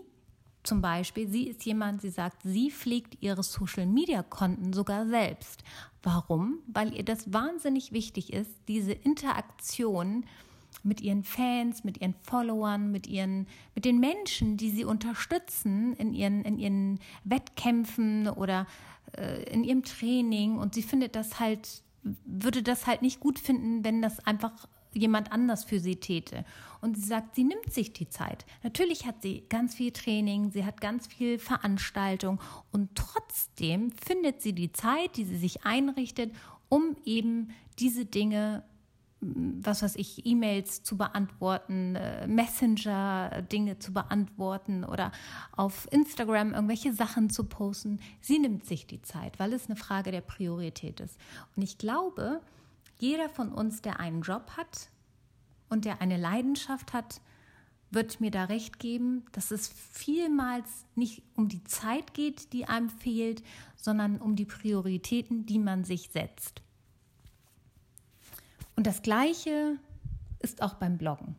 zum 0.62 0.82
Beispiel, 0.82 1.28
sie 1.28 1.48
ist 1.48 1.64
jemand, 1.64 2.02
sie 2.02 2.10
sagt, 2.10 2.42
sie 2.42 2.70
pflegt 2.70 3.22
ihre 3.22 3.42
Social-Media-Konten 3.42 4.72
sogar 4.72 5.06
selbst. 5.06 5.62
Warum? 6.02 6.58
Weil 6.66 6.94
ihr 6.94 7.04
das 7.04 7.32
wahnsinnig 7.32 7.92
wichtig 7.92 8.32
ist, 8.32 8.50
diese 8.68 8.92
Interaktion 8.92 10.24
mit 10.82 11.00
ihren 11.00 11.24
Fans, 11.24 11.84
mit 11.84 12.00
ihren 12.00 12.14
Followern, 12.22 12.90
mit, 12.90 13.06
ihren, 13.06 13.46
mit 13.74 13.84
den 13.84 13.98
Menschen, 14.00 14.56
die 14.56 14.70
sie 14.70 14.84
unterstützen 14.84 15.94
in 15.94 16.14
ihren, 16.14 16.44
in 16.44 16.58
ihren 16.58 17.00
Wettkämpfen 17.24 18.28
oder 18.28 18.66
äh, 19.16 19.42
in 19.52 19.64
ihrem 19.64 19.82
Training. 19.82 20.58
Und 20.58 20.74
sie 20.74 20.82
findet 20.82 21.16
das 21.16 21.40
halt, 21.40 21.82
würde 22.24 22.62
das 22.62 22.86
halt 22.86 23.02
nicht 23.02 23.20
gut 23.20 23.38
finden, 23.38 23.84
wenn 23.84 24.02
das 24.02 24.24
einfach 24.26 24.68
jemand 24.94 25.32
anders 25.32 25.64
für 25.64 25.80
sie 25.80 25.96
täte. 25.96 26.44
Und 26.80 26.96
sie 26.96 27.06
sagt, 27.06 27.34
sie 27.34 27.44
nimmt 27.44 27.72
sich 27.72 27.92
die 27.92 28.08
Zeit. 28.08 28.46
Natürlich 28.62 29.06
hat 29.06 29.22
sie 29.22 29.44
ganz 29.48 29.74
viel 29.74 29.92
Training, 29.92 30.50
sie 30.50 30.64
hat 30.64 30.80
ganz 30.80 31.06
viel 31.06 31.38
Veranstaltung 31.38 32.40
und 32.72 32.94
trotzdem 32.94 33.92
findet 33.92 34.42
sie 34.42 34.52
die 34.52 34.72
Zeit, 34.72 35.16
die 35.16 35.24
sie 35.24 35.36
sich 35.36 35.64
einrichtet, 35.64 36.32
um 36.68 36.96
eben 37.04 37.50
diese 37.78 38.04
Dinge 38.04 38.62
was 39.20 39.82
weiß 39.82 39.96
ich, 39.96 40.24
E-Mails 40.26 40.82
zu 40.84 40.96
beantworten, 40.96 41.96
äh, 41.96 42.26
Messenger-Dinge 42.28 43.78
zu 43.78 43.92
beantworten 43.92 44.84
oder 44.84 45.10
auf 45.52 45.88
Instagram 45.90 46.54
irgendwelche 46.54 46.92
Sachen 46.92 47.28
zu 47.28 47.44
posten. 47.44 47.98
Sie 48.20 48.38
nimmt 48.38 48.64
sich 48.64 48.86
die 48.86 49.02
Zeit, 49.02 49.38
weil 49.40 49.52
es 49.52 49.66
eine 49.66 49.76
Frage 49.76 50.12
der 50.12 50.20
Priorität 50.20 51.00
ist. 51.00 51.18
Und 51.56 51.62
ich 51.62 51.78
glaube, 51.78 52.40
jeder 52.98 53.28
von 53.28 53.52
uns, 53.52 53.82
der 53.82 53.98
einen 53.98 54.22
Job 54.22 54.52
hat 54.56 54.88
und 55.68 55.84
der 55.84 56.00
eine 56.00 56.16
Leidenschaft 56.16 56.92
hat, 56.92 57.20
wird 57.90 58.20
mir 58.20 58.30
da 58.30 58.44
recht 58.44 58.78
geben, 58.78 59.24
dass 59.32 59.50
es 59.50 59.68
vielmals 59.68 60.84
nicht 60.94 61.22
um 61.34 61.48
die 61.48 61.64
Zeit 61.64 62.14
geht, 62.14 62.52
die 62.52 62.66
einem 62.66 62.90
fehlt, 62.90 63.42
sondern 63.76 64.18
um 64.18 64.36
die 64.36 64.44
Prioritäten, 64.44 65.46
die 65.46 65.58
man 65.58 65.84
sich 65.84 66.10
setzt. 66.10 66.62
Und 68.78 68.86
das 68.86 69.02
Gleiche 69.02 69.76
ist 70.38 70.62
auch 70.62 70.74
beim 70.74 70.98
Bloggen. 70.98 71.34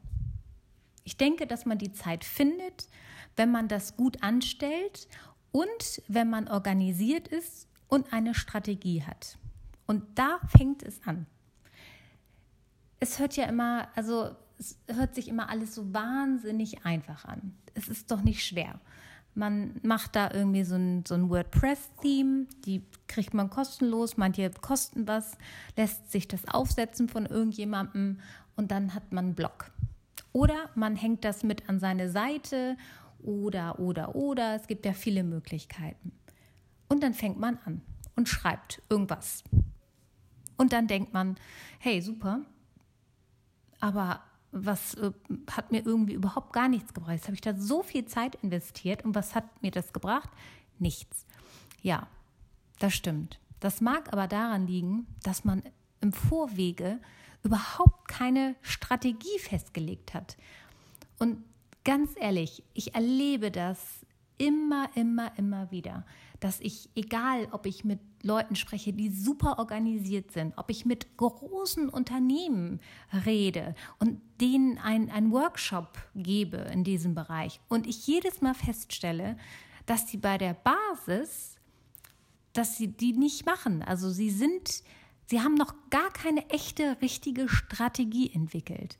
Ich 1.06 1.16
denke, 1.16 1.48
dass 1.48 1.66
man 1.66 1.78
die 1.78 1.94
Zeit 1.94 2.26
findet, 2.26 2.90
wenn 3.38 3.50
man 3.50 3.70
das 3.70 3.96
gut 3.96 4.22
anstellt 4.22 5.08
und 5.54 6.02
wenn 6.10 6.30
man 6.30 6.50
organisiert 6.50 7.30
ist 7.30 7.70
und 7.88 8.12
eine 8.12 8.36
Strategie 8.36 9.04
hat. 9.04 9.38
Und 9.88 10.04
da 10.20 10.40
fängt 10.50 10.84
es 10.84 11.02
an 11.08 11.26
es 13.00 13.20
hört 13.20 13.36
ja 13.36 13.46
immer, 13.46 13.88
also 13.96 14.36
es 14.58 14.78
hört 14.88 15.16
sich 15.16 15.28
immer 15.28 15.50
alles 15.50 15.76
so 15.76 15.94
wahnsinnig 15.94 16.86
einfach 16.86 17.26
an. 17.26 17.56
Es 17.74 17.88
ist 17.88 18.12
doch 18.12 18.22
nicht 18.22 18.46
schwer. 18.46 18.80
Man 19.36 19.80
macht 19.84 20.16
da 20.16 20.32
irgendwie 20.32 20.64
so 20.64 20.76
ein, 20.76 21.06
so 21.06 21.14
ein 21.16 21.30
WordPress-Theme, 21.30 22.48
die 22.66 22.84
kriegt 23.08 23.34
man 23.34 23.50
kostenlos, 23.50 24.18
manche 24.18 24.50
kosten 24.50 25.08
was, 25.08 25.38
lässt 25.78 26.12
sich 26.12 26.28
das 26.28 26.48
aufsetzen 26.48 27.08
von 27.08 27.26
irgendjemandem 27.26 28.20
und 28.56 28.72
dann 28.72 28.94
hat 28.94 29.12
man 29.12 29.26
einen 29.26 29.36
Blog. 29.36 29.72
Oder 30.34 30.70
man 30.76 30.96
hängt 30.96 31.24
das 31.26 31.44
mit 31.44 31.70
an 31.70 31.80
seine 31.80 32.10
Seite 32.10 32.78
oder, 33.24 33.80
oder, 33.80 34.16
oder. 34.16 34.56
Es 34.56 34.68
gibt 34.68 34.86
ja 34.86 34.94
viele 34.94 35.24
Möglichkeiten. 35.24 36.12
Und 36.88 37.04
dann 37.04 37.14
fängt 37.14 37.40
man 37.40 37.58
an 37.66 37.82
und 38.16 38.30
schreibt 38.30 38.82
irgendwas. 38.90 39.44
Und 40.58 40.74
dann 40.74 40.88
denkt 40.88 41.14
man, 41.14 41.38
hey, 41.80 42.02
super, 42.02 42.42
aber 43.80 44.22
was 44.52 44.96
äh, 44.96 45.12
hat 45.52 45.72
mir 45.72 45.86
irgendwie 45.86 46.14
überhaupt 46.14 46.54
gar 46.54 46.68
nichts 46.68 46.94
gebracht. 46.94 47.14
Jetzt 47.14 47.26
habe 47.26 47.36
ich 47.36 47.42
da 47.42 47.54
so 47.56 47.84
viel 47.84 48.06
Zeit 48.06 48.36
investiert 48.42 49.06
und 49.06 49.16
was 49.16 49.36
hat 49.36 49.62
mir 49.62 49.72
das 49.72 49.94
gebracht? 49.94 50.30
Nichts. 50.80 51.26
Ja, 51.82 52.08
das 52.80 52.94
stimmt. 52.94 53.40
Das 53.60 53.82
mag 53.82 54.12
aber 54.14 54.28
daran 54.28 54.68
liegen, 54.68 55.08
dass 55.24 55.44
man 55.44 55.64
im 56.02 56.14
Vorwege 56.14 57.00
überhaupt 57.44 58.08
keine 58.08 58.56
Strategie 58.62 59.40
festgelegt 59.40 60.14
hat. 60.14 60.38
Und 61.20 61.44
ganz 61.84 62.12
ehrlich, 62.16 62.64
ich 62.74 62.96
erlebe 62.96 63.52
das 63.52 63.80
immer, 64.38 64.90
immer, 64.96 65.38
immer 65.38 65.72
wieder 65.72 66.06
dass 66.40 66.60
ich, 66.62 66.90
egal 66.96 67.48
ob 67.52 67.66
ich 67.66 67.84
mit 67.84 68.00
Leuten 68.22 68.56
spreche, 68.56 68.94
die 68.94 69.10
super 69.10 69.60
organisiert 69.60 70.32
sind, 70.32 70.54
ob 70.58 70.70
ich 70.70 70.86
mit 70.86 71.18
großen 71.18 71.90
Unternehmen 71.90 72.80
rede 73.26 73.76
und 74.00 74.20
denen 74.42 74.78
einen 74.78 75.32
Workshop 75.32 75.98
gebe 76.16 76.58
in 76.58 76.84
diesem 76.84 77.16
Bereich 77.16 77.60
und 77.70 77.88
ich 77.88 78.08
jedes 78.08 78.42
Mal 78.42 78.54
feststelle, 78.54 79.38
dass 79.86 80.08
sie 80.08 80.18
bei 80.18 80.38
der 80.38 80.54
Basis, 80.54 81.56
dass 82.54 82.78
sie 82.78 82.88
die 82.88 83.14
nicht 83.14 83.46
machen. 83.46 83.82
Also 83.82 84.10
sie 84.10 84.30
sind, 84.30 84.84
sie 85.28 85.42
haben 85.42 85.56
noch 85.56 85.74
gar 85.90 86.12
keine 86.12 86.48
echte, 86.50 86.98
richtige 87.02 87.48
Strategie 87.50 88.32
entwickelt. 88.34 88.98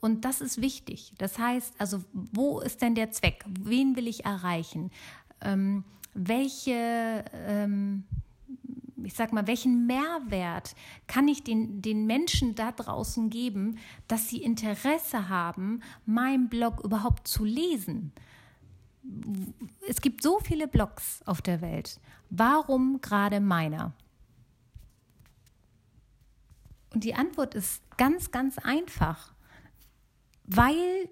Und 0.00 0.24
das 0.24 0.40
ist 0.40 0.62
wichtig. 0.62 1.12
Das 1.18 1.38
heißt, 1.38 1.74
also 1.78 2.02
wo 2.12 2.60
ist 2.60 2.80
denn 2.80 2.94
der 2.94 3.10
Zweck? 3.10 3.44
Wen 3.46 3.96
will 3.96 4.08
ich 4.08 4.24
erreichen? 4.24 4.90
Ähm, 5.42 5.84
welche, 6.14 7.24
ähm, 7.34 8.04
ich 9.04 9.14
sag 9.14 9.32
mal, 9.32 9.46
welchen 9.46 9.86
Mehrwert 9.86 10.74
kann 11.06 11.28
ich 11.28 11.42
den, 11.42 11.82
den 11.82 12.06
Menschen 12.06 12.54
da 12.54 12.72
draußen 12.72 13.30
geben, 13.30 13.78
dass 14.08 14.28
sie 14.28 14.42
Interesse 14.42 15.28
haben, 15.28 15.82
meinen 16.06 16.48
Blog 16.48 16.80
überhaupt 16.84 17.28
zu 17.28 17.44
lesen? 17.44 18.12
Es 19.88 20.00
gibt 20.00 20.22
so 20.22 20.38
viele 20.40 20.68
Blogs 20.68 21.22
auf 21.26 21.42
der 21.42 21.60
Welt. 21.60 22.00
Warum 22.28 23.00
gerade 23.00 23.40
meiner? 23.40 23.92
Und 26.92 27.04
die 27.04 27.14
Antwort 27.14 27.54
ist 27.54 27.82
ganz, 27.96 28.30
ganz 28.30 28.58
einfach. 28.58 29.32
Weil 30.44 31.08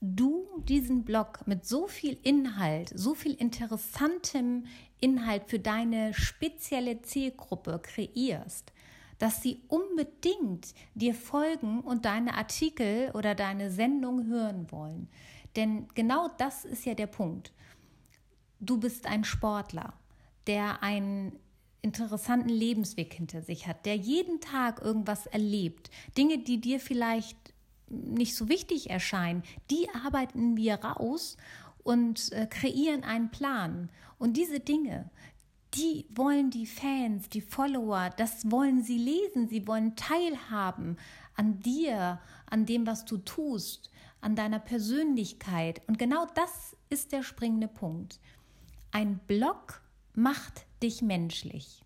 du 0.00 0.46
diesen 0.64 1.04
Blog 1.04 1.46
mit 1.46 1.66
so 1.66 1.86
viel 1.86 2.18
Inhalt, 2.22 2.90
so 2.94 3.14
viel 3.14 3.34
interessantem 3.34 4.66
Inhalt 5.00 5.44
für 5.46 5.58
deine 5.58 6.14
spezielle 6.14 7.02
Zielgruppe 7.02 7.80
kreierst, 7.82 8.72
dass 9.18 9.42
sie 9.42 9.62
unbedingt 9.68 10.74
dir 10.94 11.14
folgen 11.14 11.80
und 11.80 12.06
deine 12.06 12.34
Artikel 12.34 13.10
oder 13.12 13.34
deine 13.34 13.70
Sendung 13.70 14.26
hören 14.26 14.70
wollen. 14.70 15.08
Denn 15.56 15.88
genau 15.94 16.28
das 16.38 16.64
ist 16.64 16.86
ja 16.86 16.94
der 16.94 17.06
Punkt. 17.06 17.52
Du 18.60 18.78
bist 18.78 19.06
ein 19.06 19.24
Sportler, 19.24 19.94
der 20.46 20.82
einen 20.82 21.38
interessanten 21.82 22.50
Lebensweg 22.50 23.12
hinter 23.14 23.42
sich 23.42 23.66
hat, 23.66 23.86
der 23.86 23.96
jeden 23.96 24.40
Tag 24.40 24.82
irgendwas 24.82 25.26
erlebt, 25.26 25.90
Dinge, 26.16 26.38
die 26.38 26.60
dir 26.60 26.78
vielleicht 26.78 27.49
nicht 27.90 28.36
so 28.36 28.48
wichtig 28.48 28.90
erscheinen, 28.90 29.42
die 29.70 29.88
arbeiten 30.04 30.56
wir 30.56 30.76
raus 30.76 31.36
und 31.82 32.32
äh, 32.32 32.46
kreieren 32.46 33.04
einen 33.04 33.30
Plan. 33.30 33.90
Und 34.18 34.36
diese 34.36 34.60
Dinge, 34.60 35.10
die 35.74 36.06
wollen 36.10 36.50
die 36.50 36.66
Fans, 36.66 37.28
die 37.28 37.40
Follower, 37.40 38.10
das 38.16 38.50
wollen 38.50 38.82
sie 38.82 38.98
lesen, 38.98 39.48
sie 39.48 39.66
wollen 39.66 39.96
teilhaben 39.96 40.96
an 41.34 41.60
dir, 41.60 42.20
an 42.46 42.66
dem, 42.66 42.86
was 42.86 43.04
du 43.04 43.18
tust, 43.18 43.90
an 44.20 44.36
deiner 44.36 44.58
Persönlichkeit. 44.58 45.80
Und 45.86 45.98
genau 45.98 46.26
das 46.34 46.76
ist 46.88 47.12
der 47.12 47.22
springende 47.22 47.68
Punkt. 47.68 48.20
Ein 48.90 49.18
Blog 49.26 49.82
macht 50.14 50.66
dich 50.82 51.02
menschlich. 51.02 51.84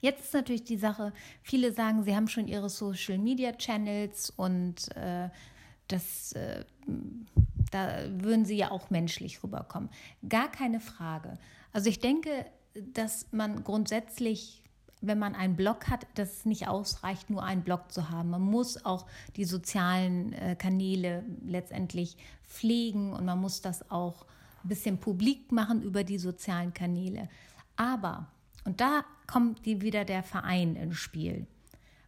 Jetzt 0.00 0.24
ist 0.24 0.34
natürlich 0.34 0.64
die 0.64 0.76
Sache, 0.76 1.12
viele 1.42 1.72
sagen, 1.72 2.04
sie 2.04 2.14
haben 2.14 2.28
schon 2.28 2.48
ihre 2.48 2.68
Social 2.68 3.18
Media 3.18 3.52
Channels 3.52 4.30
und 4.30 4.94
äh, 4.96 5.28
das, 5.88 6.32
äh, 6.32 6.64
da 7.70 8.04
würden 8.10 8.44
sie 8.44 8.56
ja 8.56 8.70
auch 8.70 8.90
menschlich 8.90 9.42
rüberkommen. 9.42 9.88
Gar 10.28 10.50
keine 10.50 10.80
Frage. 10.80 11.38
Also 11.72 11.88
ich 11.88 12.00
denke, 12.00 12.46
dass 12.74 13.26
man 13.32 13.64
grundsätzlich 13.64 14.62
wenn 15.02 15.18
man 15.18 15.34
einen 15.34 15.56
Blog 15.56 15.88
hat, 15.88 16.06
dass 16.14 16.38
es 16.38 16.44
nicht 16.44 16.68
ausreicht, 16.68 17.30
nur 17.30 17.42
einen 17.42 17.62
Blog 17.62 17.92
zu 17.92 18.10
haben. 18.10 18.30
Man 18.30 18.42
muss 18.42 18.84
auch 18.84 19.06
die 19.36 19.44
sozialen 19.44 20.32
äh, 20.32 20.56
Kanäle 20.56 21.24
letztendlich 21.44 22.16
pflegen 22.46 23.12
und 23.12 23.24
man 23.24 23.40
muss 23.40 23.60
das 23.60 23.90
auch 23.90 24.26
ein 24.64 24.68
bisschen 24.68 24.98
publik 24.98 25.52
machen 25.52 25.82
über 25.82 26.02
die 26.02 26.18
sozialen 26.18 26.72
Kanäle. 26.72 27.28
Aber 27.76 28.28
und 28.66 28.80
da 28.80 29.04
kommt 29.26 29.64
die 29.64 29.80
wieder 29.80 30.04
der 30.04 30.22
Verein 30.22 30.76
ins 30.76 30.96
Spiel. 30.96 31.46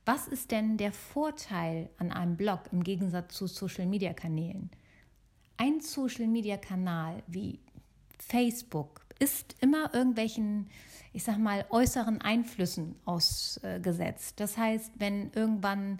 Was 0.04 0.28
ist 0.28 0.50
denn 0.50 0.76
der 0.76 0.92
Vorteil 0.92 1.90
an 1.98 2.12
einem 2.12 2.36
Blog 2.36 2.60
im 2.72 2.82
Gegensatz 2.82 3.34
zu 3.34 3.46
Social-Media-Kanälen? 3.46 4.70
Ein 5.56 5.80
Social-Media-Kanal 5.80 7.22
wie 7.26 7.60
Facebook, 8.18 9.06
ist 9.18 9.56
immer 9.60 9.92
irgendwelchen, 9.94 10.68
ich 11.12 11.24
sag 11.24 11.38
mal, 11.38 11.66
äußeren 11.70 12.20
Einflüssen 12.20 12.94
ausgesetzt. 13.04 14.40
Das 14.40 14.56
heißt, 14.56 14.92
wenn 14.96 15.32
irgendwann 15.32 15.98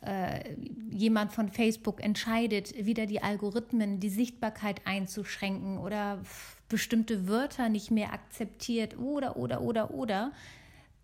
äh, 0.00 0.54
jemand 0.90 1.32
von 1.32 1.48
Facebook 1.48 2.02
entscheidet, 2.02 2.86
wieder 2.86 3.06
die 3.06 3.22
Algorithmen, 3.22 4.00
die 4.00 4.10
Sichtbarkeit 4.10 4.86
einzuschränken 4.86 5.78
oder 5.78 6.20
bestimmte 6.68 7.28
Wörter 7.28 7.68
nicht 7.68 7.90
mehr 7.90 8.12
akzeptiert 8.12 8.98
oder, 8.98 9.36
oder, 9.36 9.60
oder, 9.60 9.90
oder, 9.90 10.32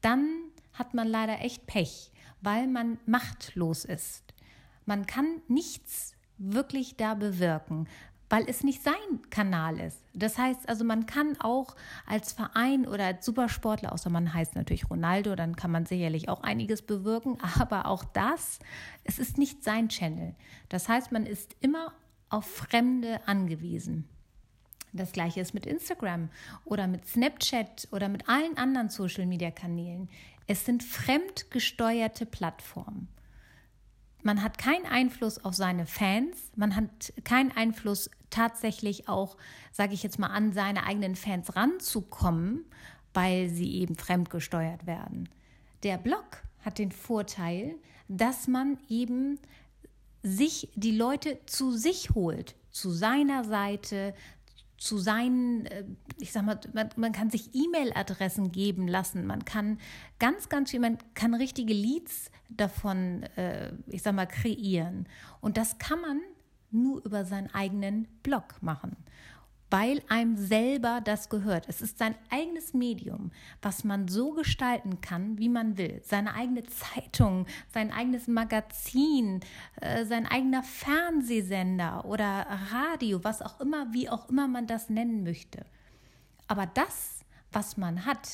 dann 0.01 0.29
hat 0.75 0.95
man 0.95 1.09
leider 1.09 1.41
echt 1.41 1.67
Pech, 1.67 2.13
weil 2.41 2.67
man 2.67 2.99
machtlos 3.07 3.85
ist. 3.85 4.23
Man 4.87 5.07
kann 5.07 5.41
nichts 5.49 6.15
wirklich 6.37 6.97
da 6.97 7.15
bewirken, 7.15 7.89
weil 8.35 8.49
es 8.49 8.65
nicht 8.65 8.83
sein 8.83 8.95
Kanal 9.31 9.79
ist. 9.79 10.03
Das 10.13 10.39
heißt 10.39 10.69
also, 10.69 10.83
man 10.83 11.07
kann 11.07 11.37
auch 11.39 11.77
als 12.05 12.33
Verein 12.33 12.85
oder 12.85 13.05
als 13.07 13.25
Supersportler, 13.25 13.93
außer 13.93 14.11
man 14.11 14.35
heißt 14.35 14.57
natürlich 14.57 14.91
Ronaldo, 14.91 15.37
dann 15.37 15.55
kann 15.55 15.71
man 15.71 15.87
sicherlich 15.87 16.29
auch 16.29 16.43
einiges 16.43 16.83
bewirken, 16.83 17.39
aber 17.61 17.87
auch 17.87 18.03
das, 18.03 18.59
es 19.05 19.21
ist 19.21 19.39
nicht 19.39 19.63
sein 19.63 19.89
Channel. 19.89 20.35
Das 20.69 20.89
heißt, 20.89 21.13
man 21.13 21.27
ist 21.27 21.55
immer 21.61 21.93
auf 22.29 22.45
Fremde 22.45 23.21
angewiesen. 23.29 24.09
Das 24.93 25.13
gleiche 25.13 25.41
ist 25.41 25.55
mit 25.55 25.65
Instagram 25.65 26.29
oder 26.65 26.89
mit 26.89 27.07
Snapchat 27.07 27.87
oder 27.93 28.09
mit 28.09 28.29
allen 28.29 28.57
anderen 28.57 28.89
Social-Media-Kanälen. 28.89 30.09
Es 30.49 30.65
sind 30.65 30.83
fremdgesteuerte 30.83 32.27
Plattformen. 32.27 33.07
Man 34.25 34.43
hat 34.43 34.57
keinen 34.57 34.87
Einfluss 34.87 35.45
auf 35.45 35.55
seine 35.55 35.85
Fans, 35.85 36.51
man 36.57 36.75
hat 36.75 37.13
keinen 37.25 37.53
Einfluss 37.53 38.11
tatsächlich 38.31 39.07
auch, 39.07 39.37
sage 39.71 39.93
ich 39.93 40.03
jetzt 40.03 40.19
mal, 40.19 40.29
an 40.29 40.55
seine 40.55 40.85
eigenen 40.85 41.15
Fans 41.15 41.55
ranzukommen, 41.55 42.65
weil 43.13 43.51
sie 43.51 43.75
eben 43.75 43.97
fremdgesteuert 43.97 44.87
werden. 44.87 45.29
Der 45.83 45.99
Blog 45.99 46.43
hat 46.65 46.79
den 46.79 46.91
Vorteil, 46.91 47.75
dass 48.09 48.49
man 48.49 48.79
eben 48.89 49.39
sich 50.23 50.71
die 50.75 50.97
Leute 50.97 51.39
zu 51.45 51.73
sich 51.73 52.11
holt, 52.15 52.55
zu 52.71 52.91
seiner 52.91 53.45
Seite, 53.45 54.15
zu 54.85 54.99
seinen, 54.99 55.65
äh, 55.65 55.85
ich 56.19 56.31
sag 56.31 56.45
mal, 56.45 56.61
man, 56.75 56.91
man 56.97 57.13
kann 57.13 57.31
sich 57.31 57.55
E-Mail-Adressen 57.55 58.53
geben 58.53 58.87
lassen, 58.87 59.27
man 59.27 59.47
kann 59.47 59.79
ganz, 60.19 60.51
ganz 60.51 60.71
viel, 60.71 60.81
man 60.81 60.99
kann 61.15 61.33
richtige 61.33 61.73
Leads 61.73 62.31
davon, 62.51 63.23
äh, 63.37 63.73
ich 63.87 64.03
sag 64.03 64.15
mal, 64.15 64.27
kreieren. 64.27 65.09
Und 65.41 65.57
das 65.57 65.79
kann 65.79 66.03
man 66.03 66.21
nur 66.71 67.03
über 67.03 67.25
seinen 67.25 67.53
eigenen 67.55 68.09
Blog 68.23 68.61
machen 68.61 68.97
weil 69.71 70.03
einem 70.09 70.37
selber 70.37 71.01
das 71.03 71.29
gehört. 71.29 71.69
Es 71.69 71.83
ist 71.83 71.99
sein 71.99 72.15
eigenes 72.31 72.75
Medium, 72.75 73.33
was 73.61 73.85
man 73.85 74.09
so 74.09 74.33
gestalten 74.33 75.01
kann, 75.01 75.39
wie 75.39 75.49
man 75.49 75.79
will. 75.79 76.01
Seine 76.05 76.35
eigene 76.35 76.65
Zeitung, 76.65 77.47
sein 77.73 77.93
eigenes 77.93 78.29
Magazin, 78.29 79.41
äh, 79.81 80.05
sein 80.05 80.27
eigener 80.27 80.63
Fernsehsender 80.63 82.05
oder 82.05 82.47
Radio, 82.71 83.25
was 83.25 83.43
auch 83.43 83.61
immer, 83.61 83.93
wie 83.93 84.09
auch 84.09 84.29
immer 84.29 84.49
man 84.49 84.67
das 84.67 84.91
nennen 84.91 85.25
möchte. 85.25 85.65
Aber 86.47 86.67
das, 86.67 87.25
was 87.51 87.77
man 87.77 88.05
hat, 88.05 88.29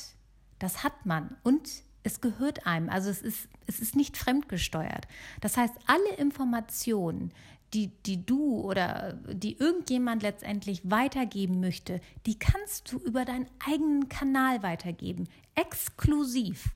das 0.59 0.83
hat 0.83 1.05
man 1.05 1.37
und 1.43 1.69
es 2.03 2.21
gehört 2.21 2.65
einem. 2.65 2.89
Also 2.89 3.09
es 3.09 3.21
ist, 3.21 3.47
es 3.67 3.79
ist 3.79 3.95
nicht 3.95 4.17
fremdgesteuert. 4.17 5.07
Das 5.39 5.57
heißt, 5.57 5.73
alle 5.85 6.15
Informationen, 6.17 7.31
die, 7.73 7.87
die 8.05 8.25
du 8.25 8.61
oder 8.61 9.13
die 9.31 9.57
irgendjemand 9.57 10.23
letztendlich 10.23 10.81
weitergeben 10.89 11.59
möchte, 11.59 12.01
die 12.25 12.37
kannst 12.37 12.91
du 12.91 12.97
über 12.97 13.25
deinen 13.25 13.47
eigenen 13.65 14.09
Kanal 14.09 14.61
weitergeben. 14.63 15.27
Exklusiv. 15.55 16.69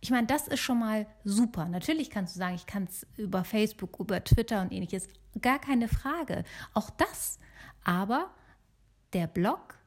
Ich 0.00 0.10
meine, 0.10 0.26
das 0.26 0.48
ist 0.48 0.60
schon 0.60 0.78
mal 0.78 1.06
super. 1.24 1.66
Natürlich 1.66 2.10
kannst 2.10 2.34
du 2.34 2.38
sagen, 2.38 2.54
ich 2.54 2.66
kann 2.66 2.84
es 2.84 3.06
über 3.16 3.44
Facebook, 3.44 3.98
über 3.98 4.22
Twitter 4.24 4.62
und 4.62 4.72
ähnliches. 4.72 5.08
Gar 5.40 5.58
keine 5.58 5.88
Frage. 5.88 6.44
Auch 6.72 6.90
das. 6.90 7.38
Aber 7.84 8.30
der 9.12 9.26
Blog 9.26 9.79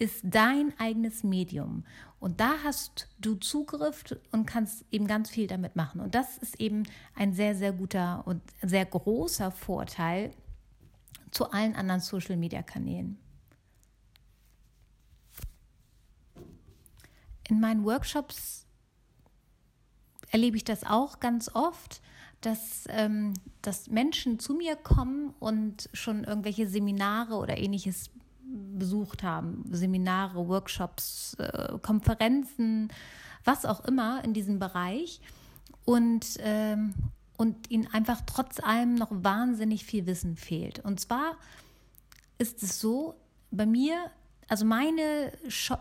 ist 0.00 0.22
dein 0.24 0.72
eigenes 0.78 1.22
Medium. 1.22 1.84
Und 2.18 2.40
da 2.40 2.54
hast 2.64 3.08
du 3.18 3.34
Zugriff 3.34 4.02
und 4.32 4.46
kannst 4.46 4.84
eben 4.90 5.06
ganz 5.06 5.30
viel 5.30 5.46
damit 5.46 5.76
machen. 5.76 6.00
Und 6.00 6.14
das 6.14 6.38
ist 6.38 6.58
eben 6.58 6.84
ein 7.14 7.34
sehr, 7.34 7.54
sehr 7.54 7.72
guter 7.72 8.26
und 8.26 8.42
sehr 8.62 8.86
großer 8.86 9.50
Vorteil 9.50 10.32
zu 11.30 11.50
allen 11.52 11.76
anderen 11.76 12.00
Social-Media-Kanälen. 12.00 13.18
In 17.48 17.60
meinen 17.60 17.84
Workshops 17.84 18.66
erlebe 20.30 20.56
ich 20.56 20.64
das 20.64 20.84
auch 20.84 21.20
ganz 21.20 21.50
oft, 21.54 22.00
dass, 22.40 22.84
ähm, 22.88 23.34
dass 23.60 23.88
Menschen 23.88 24.38
zu 24.38 24.54
mir 24.54 24.76
kommen 24.76 25.34
und 25.40 25.90
schon 25.92 26.24
irgendwelche 26.24 26.68
Seminare 26.68 27.34
oder 27.34 27.58
ähnliches 27.58 28.10
besucht 28.78 29.22
haben, 29.22 29.64
Seminare, 29.70 30.48
Workshops, 30.48 31.34
äh, 31.34 31.78
Konferenzen, 31.82 32.88
was 33.44 33.64
auch 33.64 33.84
immer 33.84 34.24
in 34.24 34.34
diesem 34.34 34.58
Bereich 34.58 35.20
und, 35.84 36.26
ähm, 36.40 36.94
und 37.36 37.70
ihnen 37.70 37.86
einfach 37.92 38.20
trotz 38.26 38.60
allem 38.60 38.94
noch 38.94 39.10
wahnsinnig 39.10 39.84
viel 39.84 40.06
Wissen 40.06 40.36
fehlt. 40.36 40.80
Und 40.80 41.00
zwar 41.00 41.36
ist 42.38 42.62
es 42.62 42.80
so, 42.80 43.14
bei 43.50 43.66
mir 43.66 44.10
also 44.50 44.64
meine 44.64 45.32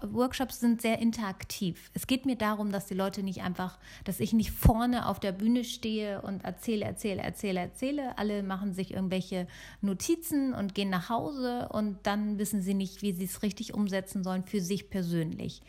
Workshops 0.04 0.60
sind 0.60 0.80
sehr 0.80 1.00
interaktiv. 1.00 1.90
Es 1.96 2.06
geht 2.06 2.28
mir 2.28 2.36
darum, 2.36 2.72
dass 2.72 2.86
die 2.86 2.94
Leute 2.94 3.24
nicht 3.24 3.42
einfach, 3.42 3.80
dass 4.04 4.20
ich 4.20 4.32
nicht 4.32 4.52
vorne 4.52 5.08
auf 5.08 5.20
der 5.20 5.32
Bühne 5.32 5.64
stehe 5.64 6.22
und 6.22 6.44
erzähle, 6.44 6.86
erzähle, 6.86 7.24
erzähle, 7.24 7.62
erzähle. 7.62 8.18
Alle 8.20 8.44
machen 8.44 8.76
sich 8.76 8.94
irgendwelche 8.94 9.48
Notizen 9.82 10.54
und 10.54 10.76
gehen 10.76 10.92
nach 10.92 11.10
Hause 11.10 11.68
und 11.70 11.98
dann 12.04 12.38
wissen 12.38 12.62
sie 12.62 12.76
nicht, 12.76 13.02
wie 13.02 13.12
sie 13.12 13.24
es 13.24 13.42
richtig 13.42 13.74
umsetzen 13.74 14.24
sollen 14.24 14.44
für 14.44 14.62
sich 14.62 14.92
persönlich. 14.92 15.64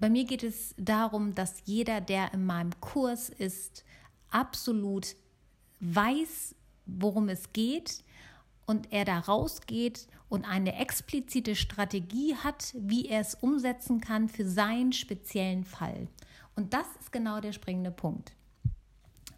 Bei 0.00 0.10
mir 0.10 0.24
geht 0.24 0.42
es 0.42 0.74
darum, 0.78 1.36
dass 1.36 1.62
jeder, 1.66 2.00
der 2.00 2.34
in 2.34 2.44
meinem 2.44 2.72
Kurs 2.80 3.28
ist, 3.28 3.84
absolut 4.28 5.14
weiß, 5.78 6.56
worum 6.86 7.28
es 7.28 7.52
geht 7.52 8.02
und 8.66 8.92
er 8.92 9.04
da 9.04 9.18
rausgeht 9.18 10.06
und 10.28 10.44
eine 10.44 10.76
explizite 10.76 11.56
Strategie 11.56 12.36
hat, 12.36 12.74
wie 12.74 13.06
er 13.06 13.20
es 13.20 13.34
umsetzen 13.34 14.00
kann 14.00 14.28
für 14.28 14.48
seinen 14.48 14.92
speziellen 14.92 15.64
Fall. 15.64 16.08
Und 16.54 16.74
das 16.74 16.86
ist 17.00 17.12
genau 17.12 17.40
der 17.40 17.52
springende 17.52 17.90
Punkt. 17.90 18.32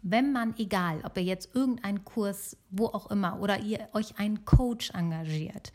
Wenn 0.01 0.31
man, 0.31 0.55
egal, 0.57 1.01
ob 1.03 1.17
ihr 1.17 1.23
jetzt 1.23 1.55
irgendeinen 1.55 2.05
Kurs, 2.05 2.57
wo 2.69 2.87
auch 2.87 3.09
immer, 3.09 3.39
oder 3.39 3.59
ihr 3.59 3.89
euch 3.93 4.19
einen 4.19 4.45
Coach 4.45 4.91
engagiert, 4.91 5.73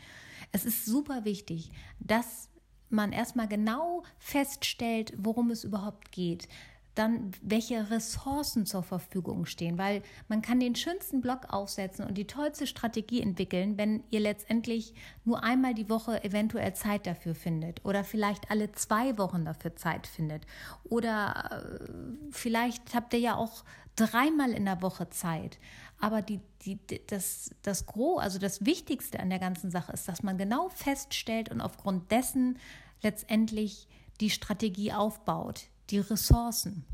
es 0.53 0.65
ist 0.65 0.85
super 0.85 1.25
wichtig, 1.25 1.71
dass 1.99 2.49
man 2.91 3.13
erstmal 3.13 3.49
genau 3.49 4.03
feststellt, 4.19 5.13
worum 5.17 5.51
es 5.51 5.65
überhaupt 5.65 6.13
geht 6.13 6.49
dann 6.95 7.31
welche 7.41 7.91
Ressourcen 7.91 8.67
zur 8.67 8.83
Verfügung 8.83 9.47
stehen, 9.47 9.79
weil 9.79 10.03
man 10.29 10.43
kann 10.43 10.61
den 10.61 10.75
schönsten 10.75 11.21
Blog 11.21 11.47
aufsetzen 11.49 12.05
und 12.05 12.19
die 12.19 12.27
tollste 12.27 12.67
Strategie 12.67 13.23
entwickeln, 13.23 13.79
wenn 13.79 14.03
ihr 14.11 14.21
letztendlich 14.21 14.95
nur 15.25 15.43
einmal 15.45 15.75
die 15.75 15.89
Woche 15.89 16.23
eventuell 16.25 16.75
Zeit 16.75 17.07
dafür 17.07 17.35
findet 17.35 17.85
oder 17.85 18.03
vielleicht 18.03 18.51
alle 18.51 18.73
zwei 18.73 19.17
Wochen 19.19 19.45
dafür 19.45 19.77
Zeit 19.77 20.07
findet. 20.07 20.47
Oder 20.85 21.79
äh, 21.89 22.33
vielleicht 22.33 22.95
habt 22.95 23.15
ihr 23.15 23.21
ja 23.21 23.37
auch 23.37 23.65
dreimal 23.97 24.51
in 24.51 24.65
der 24.65 24.83
Woche 24.83 25.11
Zeit. 25.11 25.59
Aber 26.01 26.23
die, 26.23 26.41
die, 26.63 26.79
das, 27.07 27.51
das 27.63 27.87
Gros, 27.87 28.21
also 28.21 28.39
das 28.39 28.65
Wichtigste 28.65 29.21
an 29.21 29.31
der 29.31 29.39
ganzen 29.39 29.71
Sache 29.71 29.93
ist, 29.93 30.09
dass 30.09 30.23
man 30.23 30.39
genau 30.39 30.71
feststellt 30.71 31.51
und 31.51 31.61
aufgrund 31.61 32.11
dessen 32.11 32.59
letztendlich 33.03 33.87
die 34.21 34.31
Strategie 34.31 34.93
aufbaut 34.93 35.69
die 35.91 35.99
Ressourcen. 35.99 36.85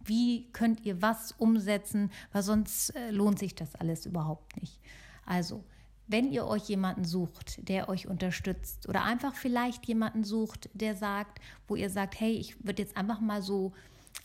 Wie 0.00 0.50
könnt 0.52 0.84
ihr 0.86 1.02
was 1.02 1.32
umsetzen, 1.32 2.10
weil 2.32 2.42
sonst 2.42 2.90
äh, 2.96 3.10
lohnt 3.10 3.38
sich 3.38 3.54
das 3.54 3.74
alles 3.74 4.06
überhaupt 4.06 4.60
nicht. 4.60 4.80
Also, 5.26 5.64
wenn 6.06 6.32
ihr 6.32 6.46
euch 6.46 6.62
jemanden 6.64 7.04
sucht, 7.04 7.68
der 7.68 7.90
euch 7.90 8.08
unterstützt 8.08 8.88
oder 8.88 9.04
einfach 9.04 9.34
vielleicht 9.34 9.86
jemanden 9.86 10.24
sucht, 10.24 10.70
der 10.72 10.96
sagt, 10.96 11.38
wo 11.66 11.76
ihr 11.76 11.90
sagt, 11.90 12.18
hey, 12.18 12.32
ich 12.32 12.64
würde 12.64 12.82
jetzt 12.82 12.96
einfach 12.96 13.20
mal 13.20 13.42
so 13.42 13.72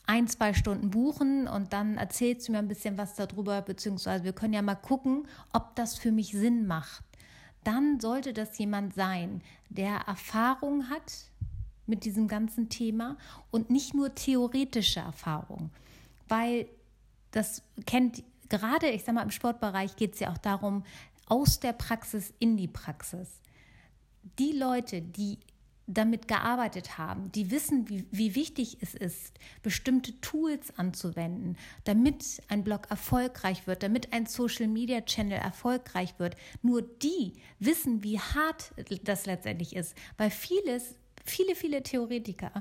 ein, 0.05 0.27
zwei 0.27 0.53
Stunden 0.53 0.89
buchen 0.89 1.47
und 1.47 1.73
dann 1.73 1.97
erzählst 1.97 2.47
du 2.47 2.53
mir 2.53 2.59
ein 2.59 2.69
bisschen 2.69 2.97
was 2.97 3.15
darüber, 3.15 3.61
beziehungsweise 3.61 4.23
wir 4.23 4.33
können 4.33 4.53
ja 4.53 4.61
mal 4.61 4.75
gucken, 4.75 5.27
ob 5.51 5.75
das 5.75 5.97
für 5.97 6.11
mich 6.11 6.31
Sinn 6.31 6.65
macht. 6.65 7.03
Dann 7.63 7.99
sollte 7.99 8.33
das 8.33 8.57
jemand 8.57 8.93
sein, 8.93 9.41
der 9.69 9.95
Erfahrung 10.07 10.89
hat, 10.89 11.13
mit 11.85 12.05
diesem 12.05 12.27
ganzen 12.27 12.69
Thema 12.69 13.17
und 13.51 13.69
nicht 13.69 13.93
nur 13.93 14.15
theoretische 14.15 14.99
Erfahrung, 14.99 15.69
weil 16.27 16.67
das 17.31 17.63
kennt 17.85 18.23
gerade, 18.49 18.89
ich 18.89 19.03
sage 19.03 19.15
mal, 19.15 19.23
im 19.23 19.31
Sportbereich 19.31 19.95
geht 19.95 20.13
es 20.13 20.19
ja 20.19 20.31
auch 20.31 20.37
darum, 20.37 20.83
aus 21.25 21.59
der 21.59 21.73
Praxis 21.73 22.33
in 22.39 22.57
die 22.57 22.67
Praxis. 22.67 23.41
Die 24.39 24.51
Leute, 24.51 25.01
die 25.01 25.39
damit 25.85 26.27
gearbeitet 26.27 26.97
haben, 26.97 27.31
die 27.33 27.51
wissen, 27.51 27.89
wie, 27.89 28.05
wie 28.11 28.35
wichtig 28.35 28.77
es 28.81 28.93
ist, 28.93 29.37
bestimmte 29.61 30.19
Tools 30.21 30.77
anzuwenden, 30.77 31.57
damit 31.83 32.41
ein 32.47 32.63
Blog 32.63 32.89
erfolgreich 32.89 33.67
wird, 33.67 33.83
damit 33.83 34.13
ein 34.13 34.25
Social-Media-Channel 34.25 35.37
erfolgreich 35.37 36.17
wird. 36.19 36.37
Nur 36.61 36.81
die 36.81 37.33
wissen, 37.59 38.03
wie 38.03 38.19
hart 38.19 38.71
das 39.03 39.25
letztendlich 39.25 39.75
ist, 39.75 39.95
weil 40.17 40.29
vieles, 40.29 40.95
viele, 41.23 41.55
viele 41.55 41.83
Theoretiker 41.83 42.51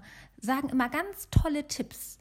sagen 0.41 0.69
immer 0.69 0.89
ganz 0.89 1.29
tolle 1.31 1.67
Tipps. 1.67 2.19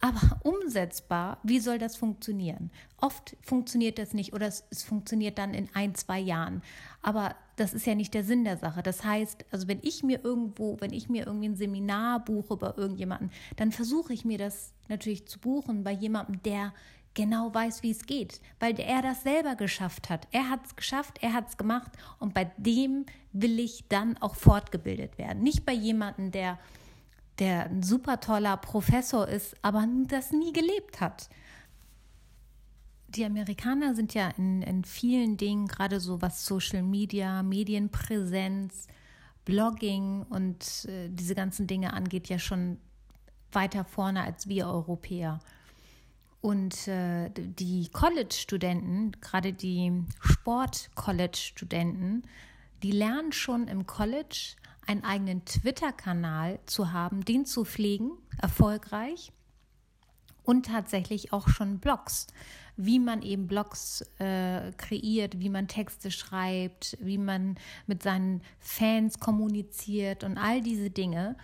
Aber 0.00 0.38
umsetzbar, 0.42 1.38
wie 1.44 1.60
soll 1.60 1.78
das 1.78 1.96
funktionieren? 1.96 2.70
Oft 2.98 3.36
funktioniert 3.40 3.98
das 3.98 4.12
nicht 4.12 4.34
oder 4.34 4.46
es, 4.46 4.64
es, 4.70 4.82
funktioniert 4.82 5.38
dann 5.38 5.54
in 5.54 5.68
ein, 5.72 5.94
zwei 5.94 6.18
Jahren. 6.18 6.62
Aber 7.00 7.34
das 7.56 7.72
ist 7.72 7.86
ja 7.86 7.94
nicht 7.94 8.12
der 8.12 8.24
Sinn 8.24 8.44
der 8.44 8.58
Sache. 8.58 8.82
Das 8.82 9.02
heißt, 9.04 9.46
also 9.50 9.66
wenn 9.66 9.78
ich 9.82 10.02
mir 10.02 10.22
irgendwo, 10.22 10.76
wenn 10.80 10.92
ich 10.92 11.08
mir 11.08 11.26
irgendwie 11.26 11.48
ein 11.48 11.56
Seminar 11.56 12.22
buche 12.22 12.54
über 12.54 12.76
irgendjemanden, 12.76 13.30
dann 13.56 13.72
versuche 13.72 14.12
ich 14.12 14.26
mir 14.26 14.36
das 14.36 14.74
natürlich 14.88 15.26
zu 15.26 15.38
buchen 15.38 15.84
bei 15.84 15.92
jemandem, 15.92 16.42
der 16.42 16.74
genau 17.14 17.54
weiß, 17.54 17.82
wie 17.82 17.92
es 17.92 18.06
geht, 18.06 18.40
weil 18.60 18.78
er 18.78 19.02
das 19.02 19.22
selber 19.22 19.54
geschafft 19.54 20.10
hat. 20.10 20.28
Er 20.32 20.50
hat 20.50 20.66
es 20.66 20.76
geschafft, 20.76 21.18
er 21.22 21.32
hat 21.32 21.48
es 21.48 21.56
gemacht 21.56 21.92
und 22.18 22.34
bei 22.34 22.50
dem 22.56 23.06
will 23.32 23.58
ich 23.58 23.84
dann 23.88 24.16
auch 24.18 24.34
fortgebildet 24.34 25.16
werden. 25.18 25.42
Nicht 25.42 25.64
bei 25.64 25.72
jemandem, 25.72 26.30
der 26.30 26.58
der 27.38 27.66
ein 27.66 27.82
super 27.82 28.20
toller 28.20 28.56
Professor 28.56 29.26
ist, 29.26 29.56
aber 29.62 29.86
das 30.06 30.30
nie 30.30 30.52
gelebt 30.52 31.00
hat. 31.00 31.28
Die 33.08 33.24
Amerikaner 33.24 33.94
sind 33.94 34.14
ja 34.14 34.28
in, 34.36 34.62
in 34.62 34.84
vielen 34.84 35.36
Dingen, 35.36 35.66
gerade 35.66 36.00
so 36.00 36.20
was 36.20 36.46
Social 36.46 36.82
Media, 36.82 37.42
Medienpräsenz, 37.42 38.88
Blogging 39.44 40.22
und 40.22 40.86
äh, 40.86 41.08
diese 41.10 41.34
ganzen 41.34 41.66
Dinge 41.66 41.92
angeht, 41.92 42.28
ja 42.28 42.38
schon 42.38 42.78
weiter 43.52 43.84
vorne 43.84 44.22
als 44.22 44.48
wir 44.48 44.66
Europäer. 44.66 45.38
Und 46.44 46.88
äh, 46.88 47.30
die 47.34 47.88
College-Studenten, 47.90 49.12
gerade 49.22 49.54
die 49.54 50.04
Sport-College-Studenten, 50.20 52.24
die 52.82 52.92
lernen 52.92 53.32
schon 53.32 53.66
im 53.66 53.86
College 53.86 54.56
einen 54.86 55.04
eigenen 55.04 55.46
Twitter-Kanal 55.46 56.58
zu 56.66 56.92
haben, 56.92 57.24
den 57.24 57.46
zu 57.46 57.64
pflegen, 57.64 58.10
erfolgreich 58.42 59.32
und 60.42 60.66
tatsächlich 60.66 61.32
auch 61.32 61.48
schon 61.48 61.78
Blogs, 61.78 62.26
wie 62.76 62.98
man 62.98 63.22
eben 63.22 63.46
Blogs 63.46 64.02
äh, 64.18 64.70
kreiert, 64.72 65.40
wie 65.40 65.48
man 65.48 65.66
Texte 65.66 66.10
schreibt, 66.10 66.98
wie 67.00 67.16
man 67.16 67.56
mit 67.86 68.02
seinen 68.02 68.42
Fans 68.58 69.18
kommuniziert 69.18 70.24
und 70.24 70.36
all 70.36 70.60
diese 70.60 70.90
Dinge, 70.90 71.38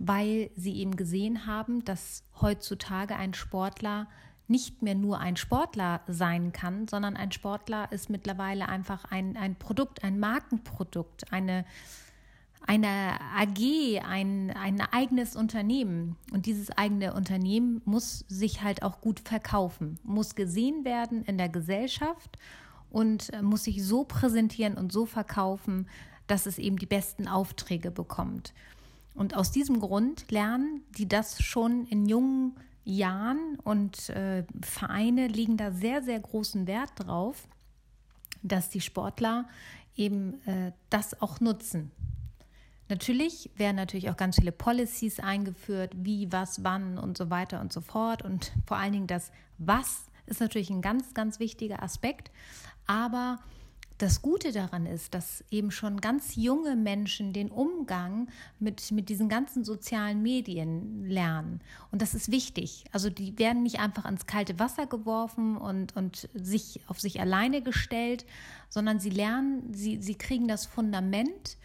weil 0.00 0.50
sie 0.56 0.78
eben 0.78 0.96
gesehen 0.96 1.46
haben, 1.46 1.84
dass 1.84 2.24
heutzutage 2.40 3.14
ein 3.14 3.34
Sportler 3.34 4.08
nicht 4.52 4.82
mehr 4.82 4.94
nur 4.94 5.18
ein 5.18 5.36
Sportler 5.36 6.02
sein 6.06 6.52
kann, 6.52 6.86
sondern 6.86 7.16
ein 7.16 7.32
Sportler 7.32 7.90
ist 7.90 8.08
mittlerweile 8.10 8.68
einfach 8.68 9.04
ein, 9.06 9.36
ein 9.36 9.56
Produkt, 9.56 10.04
ein 10.04 10.20
Markenprodukt, 10.20 11.32
eine, 11.32 11.64
eine 12.64 13.18
AG, 13.34 14.00
ein, 14.08 14.52
ein 14.52 14.80
eigenes 14.80 15.34
Unternehmen. 15.34 16.16
Und 16.32 16.46
dieses 16.46 16.70
eigene 16.70 17.14
Unternehmen 17.14 17.82
muss 17.84 18.24
sich 18.28 18.62
halt 18.62 18.84
auch 18.84 19.00
gut 19.00 19.18
verkaufen, 19.18 19.98
muss 20.04 20.36
gesehen 20.36 20.84
werden 20.84 21.24
in 21.24 21.38
der 21.38 21.48
Gesellschaft 21.48 22.38
und 22.90 23.32
äh, 23.32 23.42
muss 23.42 23.64
sich 23.64 23.84
so 23.84 24.04
präsentieren 24.04 24.76
und 24.76 24.92
so 24.92 25.06
verkaufen, 25.06 25.88
dass 26.28 26.46
es 26.46 26.58
eben 26.58 26.76
die 26.76 26.86
besten 26.86 27.26
Aufträge 27.26 27.90
bekommt. 27.90 28.54
Und 29.14 29.36
aus 29.36 29.50
diesem 29.50 29.80
Grund 29.80 30.30
lernen 30.30 30.82
die 30.96 31.08
das 31.08 31.42
schon 31.42 31.86
in 31.86 32.06
jungen 32.06 32.56
Jahren 32.84 33.58
und 33.62 34.08
äh, 34.10 34.44
Vereine 34.60 35.28
legen 35.28 35.56
da 35.56 35.70
sehr, 35.70 36.02
sehr 36.02 36.18
großen 36.18 36.66
Wert 36.66 36.90
drauf, 36.96 37.46
dass 38.42 38.70
die 38.70 38.80
Sportler 38.80 39.46
eben 39.96 40.44
äh, 40.46 40.72
das 40.90 41.20
auch 41.20 41.40
nutzen. 41.40 41.92
Natürlich 42.88 43.50
werden 43.56 43.76
natürlich 43.76 44.10
auch 44.10 44.16
ganz 44.16 44.36
viele 44.36 44.52
Policies 44.52 45.20
eingeführt, 45.20 45.94
wie, 45.96 46.30
was, 46.30 46.64
wann 46.64 46.98
und 46.98 47.16
so 47.16 47.30
weiter 47.30 47.60
und 47.60 47.72
so 47.72 47.80
fort. 47.80 48.22
Und 48.22 48.52
vor 48.66 48.76
allen 48.76 48.92
Dingen 48.92 49.06
das 49.06 49.30
Was 49.58 50.06
ist 50.26 50.40
natürlich 50.40 50.70
ein 50.70 50.82
ganz, 50.82 51.14
ganz 51.14 51.38
wichtiger 51.38 51.82
Aspekt. 51.82 52.30
Aber 52.86 53.38
das 54.02 54.20
Gute 54.20 54.50
daran 54.50 54.84
ist, 54.84 55.14
dass 55.14 55.44
eben 55.50 55.70
schon 55.70 56.00
ganz 56.00 56.34
junge 56.34 56.74
Menschen 56.74 57.32
den 57.32 57.50
Umgang 57.50 58.28
mit, 58.58 58.90
mit 58.90 59.08
diesen 59.08 59.28
ganzen 59.28 59.64
sozialen 59.64 60.22
Medien 60.22 61.04
lernen. 61.04 61.60
Und 61.92 62.02
das 62.02 62.12
ist 62.12 62.30
wichtig. 62.30 62.84
Also 62.90 63.10
die 63.10 63.38
werden 63.38 63.62
nicht 63.62 63.78
einfach 63.78 64.04
ins 64.04 64.26
kalte 64.26 64.58
Wasser 64.58 64.86
geworfen 64.86 65.56
und, 65.56 65.94
und 65.94 66.28
sich 66.34 66.80
auf 66.88 67.00
sich 67.00 67.20
alleine 67.20 67.62
gestellt, 67.62 68.26
sondern 68.68 68.98
sie 68.98 69.10
lernen, 69.10 69.72
sie, 69.72 70.02
sie 70.02 70.16
kriegen 70.16 70.48
das 70.48 70.66
Fundament 70.66 71.56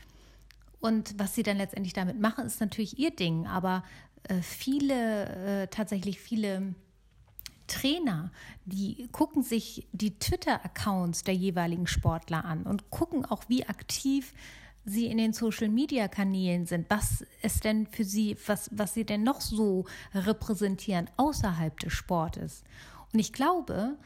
und 0.79 1.15
was 1.17 1.33
sie 1.33 1.43
dann 1.43 1.57
letztendlich 1.57 1.93
damit 1.93 2.19
machen, 2.19 2.45
ist 2.45 2.61
natürlich 2.61 2.99
ihr 2.99 3.11
Ding. 3.11 3.47
Aber 3.47 3.83
äh, 4.23 4.41
viele, 4.41 5.63
äh, 5.63 5.67
tatsächlich 5.67 6.19
viele 6.19 6.75
Trainer, 7.67 8.31
die 8.65 9.07
gucken 9.11 9.43
sich 9.43 9.87
die 9.91 10.17
Twitter-Accounts 10.17 11.23
der 11.23 11.35
jeweiligen 11.35 11.87
Sportler 11.87 12.45
an 12.45 12.63
und 12.63 12.89
gucken 12.89 13.25
auch, 13.25 13.43
wie 13.47 13.65
aktiv 13.65 14.33
sie 14.85 15.07
in 15.07 15.17
den 15.17 15.33
Social-Media-Kanälen 15.33 16.65
sind, 16.65 16.89
was 16.89 17.25
es 17.41 17.59
denn 17.59 17.87
für 17.87 18.05
sie, 18.05 18.37
was, 18.47 18.69
was 18.71 18.93
sie 18.93 19.03
denn 19.05 19.23
noch 19.23 19.41
so 19.41 19.85
repräsentieren 20.13 21.09
außerhalb 21.17 21.77
des 21.79 21.93
Sportes. 21.93 22.63
Und 23.11 23.19
ich 23.19 23.33
glaube, 23.33 23.97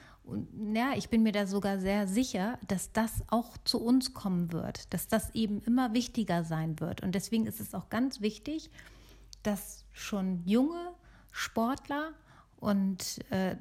ja, 0.74 0.94
ich 0.96 1.10
bin 1.10 1.24
mir 1.24 1.32
da 1.32 1.46
sogar 1.46 1.80
sehr 1.80 2.08
sicher, 2.08 2.58
dass 2.68 2.92
das 2.92 3.24
auch 3.28 3.58
zu 3.64 3.82
uns 3.82 4.14
kommen 4.14 4.52
wird, 4.52 4.94
dass 4.94 5.08
das 5.08 5.34
eben 5.36 5.62
immer 5.62 5.94
wichtiger 5.94 6.44
sein 6.44 6.80
wird. 6.80 7.02
Und 7.02 7.14
deswegen 7.14 7.46
ist 7.46 7.60
es 7.60 7.74
auch 7.74 7.90
ganz 7.90 8.22
wichtig, 8.22 8.70
dass 9.44 9.86
schon 9.92 10.44
junge 10.46 10.94
Sportler 11.32 12.14
und 12.62 13.20
äh, 13.32 13.58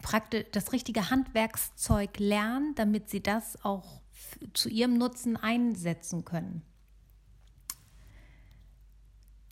praktisch 0.00 0.44
das 0.52 0.72
richtige 0.72 1.10
Handwerkszeug 1.10 2.18
lernen, 2.18 2.74
damit 2.76 3.10
sie 3.10 3.22
das 3.22 3.64
auch 3.64 4.00
zu 4.52 4.68
ihrem 4.68 4.96
Nutzen 4.96 5.36
einsetzen 5.36 6.24
können. 6.24 6.62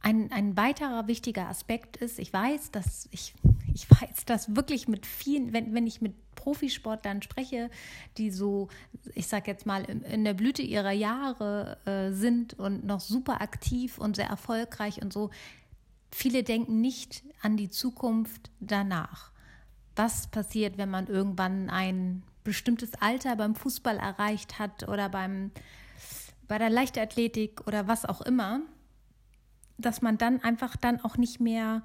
Ein, 0.02 0.30
ein 0.30 0.56
weiterer 0.56 1.06
wichtiger 1.08 1.48
Aspekt 1.48 1.96
ist, 1.96 2.18
ich 2.18 2.32
weiß, 2.32 2.70
dass 2.70 3.08
ich 3.12 3.34
ich 3.74 3.90
weiß 3.90 4.24
das 4.26 4.54
wirklich 4.56 4.88
mit 4.88 5.06
vielen, 5.06 5.52
wenn, 5.52 5.74
wenn 5.74 5.86
ich 5.86 6.00
mit 6.00 6.14
Profisportlern 6.34 7.22
spreche, 7.22 7.70
die 8.18 8.30
so, 8.30 8.68
ich 9.14 9.26
sag 9.26 9.46
jetzt 9.46 9.66
mal, 9.66 9.84
in 9.84 10.24
der 10.24 10.34
Blüte 10.34 10.62
ihrer 10.62 10.92
Jahre 10.92 11.78
äh, 11.86 12.12
sind 12.12 12.54
und 12.58 12.84
noch 12.84 13.00
super 13.00 13.40
aktiv 13.40 13.98
und 13.98 14.16
sehr 14.16 14.26
erfolgreich 14.26 15.00
und 15.02 15.12
so, 15.12 15.30
viele 16.12 16.42
denken 16.42 16.80
nicht 16.80 17.22
an 17.40 17.56
die 17.56 17.70
Zukunft 17.70 18.50
danach. 18.60 19.32
Was 19.96 20.28
passiert, 20.28 20.78
wenn 20.78 20.90
man 20.90 21.06
irgendwann 21.06 21.68
ein 21.68 22.22
bestimmtes 22.44 22.94
Alter 22.94 23.36
beim 23.36 23.54
Fußball 23.54 23.98
erreicht 23.98 24.58
hat 24.58 24.88
oder 24.88 25.08
beim, 25.08 25.50
bei 26.48 26.58
der 26.58 26.70
Leichtathletik 26.70 27.66
oder 27.66 27.88
was 27.88 28.04
auch 28.04 28.20
immer, 28.20 28.60
dass 29.78 30.02
man 30.02 30.18
dann 30.18 30.40
einfach 30.42 30.76
dann 30.76 31.00
auch 31.00 31.16
nicht 31.16 31.40
mehr 31.40 31.82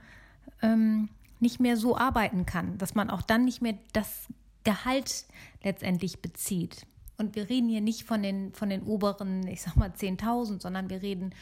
ähm, 0.61 1.09
nicht 1.39 1.59
mehr 1.59 1.77
so 1.77 1.97
arbeiten 1.97 2.45
kann, 2.45 2.77
dass 2.77 2.95
man 2.95 3.09
auch 3.09 3.21
dann 3.21 3.45
nicht 3.45 3.61
mehr 3.61 3.77
das 3.93 4.27
Gehalt 4.63 5.25
letztendlich 5.63 6.21
bezieht. 6.21 6.85
Und 7.17 7.35
wir 7.35 7.49
reden 7.49 7.69
hier 7.69 7.81
nicht 7.81 8.03
von 8.03 8.21
den, 8.21 8.53
von 8.53 8.69
den 8.69 8.83
oberen, 8.83 9.47
ich 9.47 9.61
sag 9.61 9.75
mal 9.75 9.89
10.000, 9.89 10.61
sondern 10.61 10.89
wir 10.89 11.01
reden 11.01 11.33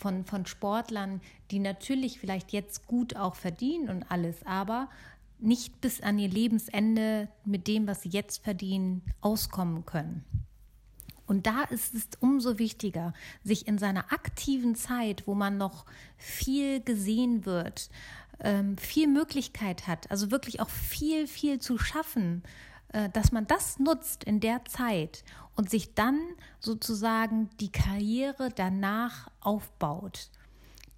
von, 0.00 0.24
von 0.24 0.46
Sportlern, 0.46 1.20
die 1.50 1.58
natürlich 1.58 2.18
vielleicht 2.18 2.52
jetzt 2.52 2.86
gut 2.86 3.16
auch 3.16 3.34
verdienen 3.34 3.90
und 3.90 4.10
alles, 4.10 4.44
aber 4.46 4.88
nicht 5.38 5.80
bis 5.80 6.00
an 6.00 6.18
ihr 6.18 6.28
Lebensende 6.28 7.28
mit 7.44 7.66
dem, 7.66 7.86
was 7.86 8.02
sie 8.02 8.08
jetzt 8.08 8.42
verdienen, 8.42 9.02
auskommen 9.20 9.84
können. 9.84 10.24
Und 11.26 11.46
da 11.46 11.62
ist 11.64 11.94
es 11.94 12.08
umso 12.18 12.58
wichtiger, 12.58 13.12
sich 13.44 13.68
in 13.68 13.78
seiner 13.78 14.12
aktiven 14.12 14.74
Zeit, 14.74 15.26
wo 15.26 15.34
man 15.34 15.58
noch 15.58 15.86
viel 16.16 16.80
gesehen 16.80 17.46
wird, 17.46 17.88
ähm, 18.40 18.76
viel 18.76 19.06
Möglichkeit 19.06 19.86
hat, 19.86 20.10
also 20.10 20.30
wirklich 20.30 20.60
auch 20.60 20.70
viel, 20.70 21.28
viel 21.28 21.60
zu 21.60 21.78
schaffen, 21.78 22.42
dass 23.12 23.32
man 23.32 23.46
das 23.46 23.78
nutzt 23.78 24.24
in 24.24 24.40
der 24.40 24.64
Zeit 24.64 25.24
und 25.54 25.70
sich 25.70 25.94
dann 25.94 26.18
sozusagen 26.58 27.50
die 27.60 27.70
Karriere 27.70 28.50
danach 28.54 29.30
aufbaut. 29.40 30.30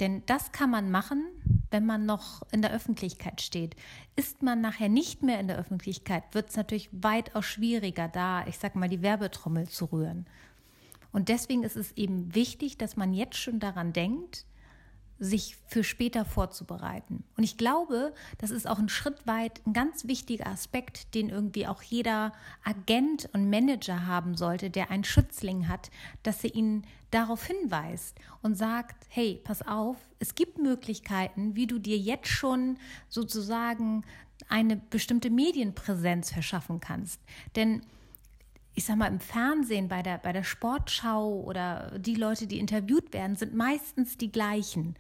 Denn 0.01 0.23
das 0.27 0.53
kann 0.53 0.71
man 0.71 0.91
machen, 0.91 1.25
wenn 1.71 1.87
man 1.87 2.07
noch 2.07 2.43
in 2.51 2.63
der 2.63 2.73
Öffentlichkeit 2.73 3.41
steht. 3.41 3.77
Ist 4.17 4.43
man 4.43 4.61
nachher 4.61 4.89
nicht 4.89 5.23
mehr 5.23 5.39
in 5.39 5.49
der 5.49 5.59
Öffentlichkeit, 5.59 6.25
wird 6.33 6.51
es 6.51 6.57
natürlich 6.57 6.89
weitaus 6.93 7.45
schwieriger, 7.45 8.09
da, 8.09 8.47
ich 8.47 8.59
sag 8.59 8.75
mal, 8.75 8.89
die 8.89 9.03
Werbetrommel 9.03 9.69
zu 9.69 9.87
rühren. 9.87 10.27
Und 11.13 11.29
deswegen 11.29 11.63
ist 11.63 11.77
es 11.77 11.93
eben 11.93 12.35
wichtig, 12.35 12.79
dass 12.79 12.97
man 12.97 13.13
jetzt 13.13 13.37
schon 13.37 13.61
daran 13.61 13.93
denkt, 13.93 14.47
sich 15.23 15.57
für 15.69 15.85
später 15.85 16.25
vorzubereiten. 16.25 17.23
Und 17.37 17.45
ich 17.45 17.57
glaube, 17.57 18.13
das 18.39 18.51
ist 18.51 18.67
auch 18.67 18.81
ein 18.81 18.89
Schritt 18.89 19.25
weit 19.25 19.65
ein 19.65 19.73
ganz 19.73 20.09
wichtiger 20.09 20.49
Aspekt, 20.49 21.15
den 21.15 21.29
irgendwie 21.29 21.69
auch 21.69 21.81
jeder 21.81 22.33
Agent 22.65 23.31
und 23.33 23.49
Manager 23.49 24.07
haben 24.07 24.37
sollte, 24.37 24.69
der 24.69 24.91
einen 24.91 25.05
Schützling 25.05 25.69
hat, 25.69 25.93
dass 26.25 26.43
er 26.43 26.57
ihn 26.57 26.85
darauf 27.13 27.47
hinweist 27.47 28.19
und 28.43 28.57
sagt, 28.57 29.07
hey, 29.11 29.41
pass 29.45 29.65
auf, 29.65 29.97
es 30.19 30.35
gibt 30.35 30.59
Möglichkeiten, 30.59 31.55
wie 31.55 31.69
du 31.69 31.79
dir 31.79 31.99
jetzt 31.99 32.29
schon 32.29 32.77
sozusagen 33.09 34.03
eine 34.49 34.77
bestimmte 34.77 35.31
Medienpräsenz 35.31 36.33
verschaffen 36.33 36.81
kannst. 36.81 37.21
Denn 37.55 37.83
ich 38.75 38.85
sag 38.85 38.97
mal, 38.97 39.09
im 39.09 39.21
Fernsehen, 39.21 39.89
bei 39.89 40.03
der, 40.03 40.19
bei 40.19 40.33
der 40.33 40.45
Sportschau 40.45 41.43
oder 41.43 41.99
die 41.99 42.15
Leute, 42.15 42.47
die 42.47 42.59
interviewt 42.59 43.13
werden, 43.13 43.37
sind 43.37 43.55
meistens 43.55 44.17
die 44.17 44.33
gleichen. 44.33 44.97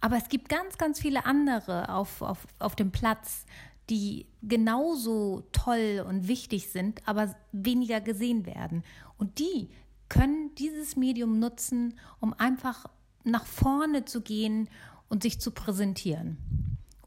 Aber 0.00 0.16
es 0.16 0.28
gibt 0.28 0.48
ganz, 0.48 0.76
ganz 0.76 1.00
viele 1.00 1.24
andere 1.24 1.88
auf, 1.88 2.20
auf, 2.20 2.46
auf 2.58 2.76
dem 2.76 2.92
Platz, 2.92 3.46
die 3.88 4.26
genauso 4.42 5.44
toll 5.52 6.04
und 6.06 6.28
wichtig 6.28 6.68
sind, 6.68 7.06
aber 7.06 7.34
weniger 7.52 8.00
gesehen 8.00 8.44
werden. 8.44 8.84
Und 9.16 9.38
die 9.38 9.70
können 10.08 10.54
dieses 10.56 10.96
Medium 10.96 11.38
nutzen, 11.38 11.98
um 12.20 12.34
einfach 12.34 12.86
nach 13.24 13.46
vorne 13.46 14.04
zu 14.04 14.20
gehen 14.20 14.68
und 15.08 15.22
sich 15.22 15.40
zu 15.40 15.50
präsentieren. 15.50 16.36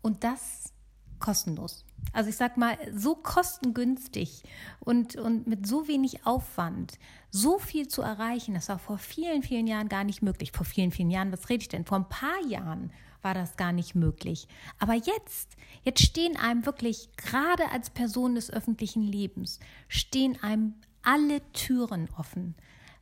Und 0.02 0.24
das 0.24 0.74
kostenlos. 1.20 1.86
Also 2.14 2.30
ich 2.30 2.38
sag 2.38 2.58
mal, 2.58 2.78
so 2.94 3.16
kostengünstig 3.16 4.44
und, 4.80 5.16
und 5.16 5.48
mit 5.48 5.68
so 5.68 5.88
wenig 5.88 6.26
Aufwand 6.26 6.98
so 7.32 7.60
viel 7.60 7.88
zu 7.88 8.02
erreichen, 8.02 8.56
das 8.56 8.70
war 8.70 8.80
vor 8.80 8.98
vielen, 8.98 9.44
vielen 9.44 9.68
Jahren 9.68 9.90
gar 9.90 10.04
nicht 10.04 10.22
möglich. 10.22 10.52
Vor 10.52 10.66
vielen, 10.66 10.92
vielen 10.92 11.12
Jahren, 11.12 11.32
was 11.32 11.50
rede 11.50 11.62
ich 11.62 11.70
denn? 11.70 11.86
Vor 11.86 12.00
ein 12.00 12.10
paar 12.10 12.44
Jahren 12.48 12.92
war 13.22 13.34
das 13.34 13.58
gar 13.58 13.72
nicht 13.72 13.96
möglich. 13.96 14.48
Aber 14.80 14.94
jetzt, 14.94 15.56
jetzt 15.84 16.02
stehen 16.02 16.38
einem 16.38 16.66
wirklich, 16.66 17.10
gerade 17.18 17.70
als 17.72 17.90
Person 17.90 18.36
des 18.36 18.50
öffentlichen 18.50 19.04
Lebens, 19.04 19.60
stehen 19.88 20.42
einem 20.42 20.76
alle 21.04 21.42
Türen 21.54 22.10
offen, 22.18 22.56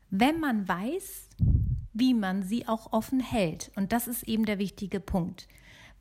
wenn 0.09 0.39
man 0.39 0.67
weiß, 0.67 1.29
wie 1.93 2.13
man 2.13 2.43
sie 2.43 2.67
auch 2.67 2.93
offen 2.93 3.19
hält. 3.19 3.71
Und 3.75 3.91
das 3.91 4.07
ist 4.07 4.23
eben 4.23 4.45
der 4.45 4.59
wichtige 4.59 4.99
Punkt. 4.99 5.47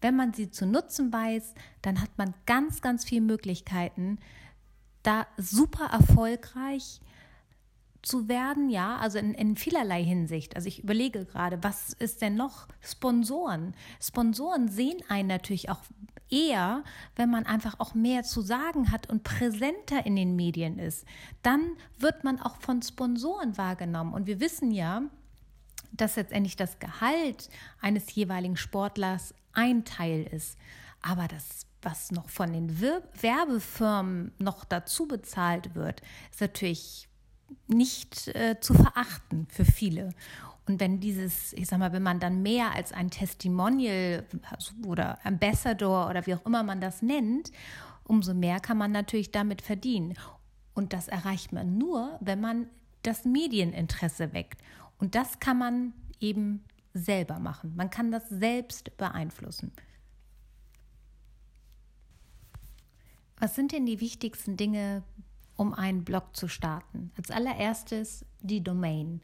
Wenn 0.00 0.16
man 0.16 0.32
sie 0.34 0.50
zu 0.50 0.66
nutzen 0.66 1.12
weiß, 1.12 1.54
dann 1.82 2.00
hat 2.00 2.10
man 2.16 2.34
ganz, 2.44 2.80
ganz 2.80 3.04
viele 3.04 3.22
Möglichkeiten, 3.22 4.18
da 5.02 5.26
super 5.36 5.86
erfolgreich 5.86 7.00
zu 8.02 8.28
werden, 8.28 8.70
ja, 8.70 8.98
also 8.98 9.18
in, 9.18 9.34
in 9.34 9.56
vielerlei 9.56 10.02
Hinsicht. 10.04 10.54
Also 10.54 10.68
ich 10.68 10.82
überlege 10.82 11.24
gerade, 11.24 11.62
was 11.62 11.92
ist 11.92 12.22
denn 12.22 12.36
noch 12.36 12.68
Sponsoren? 12.80 13.74
Sponsoren 14.00 14.68
sehen 14.68 14.98
einen 15.08 15.28
natürlich 15.28 15.70
auch 15.70 15.80
eher, 16.30 16.84
wenn 17.14 17.30
man 17.30 17.46
einfach 17.46 17.78
auch 17.78 17.94
mehr 17.94 18.22
zu 18.22 18.40
sagen 18.40 18.90
hat 18.90 19.08
und 19.08 19.24
präsenter 19.24 20.06
in 20.06 20.16
den 20.16 20.36
Medien 20.36 20.78
ist. 20.78 21.04
Dann 21.42 21.72
wird 21.98 22.24
man 22.24 22.40
auch 22.40 22.56
von 22.56 22.82
Sponsoren 22.82 23.56
wahrgenommen. 23.58 24.14
Und 24.14 24.26
wir 24.26 24.40
wissen 24.40 24.70
ja, 24.70 25.02
dass 25.92 26.16
letztendlich 26.16 26.56
das 26.56 26.78
Gehalt 26.78 27.48
eines 27.80 28.14
jeweiligen 28.14 28.56
Sportlers 28.56 29.34
ein 29.56 29.84
Teil 29.84 30.22
ist. 30.22 30.56
Aber 31.02 31.28
das, 31.28 31.66
was 31.82 32.10
noch 32.10 32.28
von 32.28 32.52
den 32.52 32.80
Werbefirmen 32.80 34.32
noch 34.38 34.64
dazu 34.64 35.06
bezahlt 35.06 35.74
wird, 35.74 36.02
ist 36.30 36.40
natürlich 36.40 37.08
nicht 37.68 38.28
äh, 38.28 38.58
zu 38.60 38.74
verachten 38.74 39.46
für 39.50 39.64
viele. 39.64 40.10
Und 40.66 40.80
wenn 40.80 40.98
dieses, 40.98 41.52
ich 41.52 41.68
sag 41.68 41.78
mal, 41.78 41.92
wenn 41.92 42.02
man 42.02 42.18
dann 42.18 42.42
mehr 42.42 42.74
als 42.74 42.92
ein 42.92 43.10
Testimonial 43.10 44.24
also, 44.50 44.72
oder 44.84 45.24
Ambassador 45.24 46.10
oder 46.10 46.26
wie 46.26 46.34
auch 46.34 46.44
immer 46.44 46.64
man 46.64 46.80
das 46.80 47.02
nennt, 47.02 47.52
umso 48.02 48.34
mehr 48.34 48.58
kann 48.58 48.78
man 48.78 48.90
natürlich 48.90 49.30
damit 49.30 49.62
verdienen. 49.62 50.14
Und 50.74 50.92
das 50.92 51.08
erreicht 51.08 51.52
man 51.52 51.78
nur, 51.78 52.18
wenn 52.20 52.40
man 52.40 52.66
das 53.02 53.24
Medieninteresse 53.24 54.32
weckt. 54.32 54.60
Und 54.98 55.14
das 55.14 55.38
kann 55.38 55.58
man 55.58 55.92
eben 56.20 56.64
selber 56.96 57.38
machen. 57.38 57.74
Man 57.76 57.90
kann 57.90 58.10
das 58.10 58.28
selbst 58.28 58.96
beeinflussen. 58.96 59.72
Was 63.38 63.54
sind 63.54 63.72
denn 63.72 63.84
die 63.86 64.00
wichtigsten 64.00 64.56
Dinge, 64.56 65.02
um 65.56 65.74
einen 65.74 66.04
Blog 66.04 66.34
zu 66.34 66.48
starten? 66.48 67.12
Als 67.16 67.30
allererstes 67.30 68.24
die 68.40 68.62
Domain. 68.62 69.20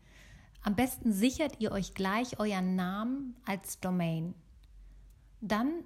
Am 0.63 0.77
besten 0.77 1.13
sichert 1.13 1.61
ihr 1.61 1.73
euch 1.73 1.95
gleich 1.95 2.39
euren 2.39 2.77
Namen 2.77 3.37
als 3.47 3.81
Domain. 3.81 4.35
Dann 5.41 5.83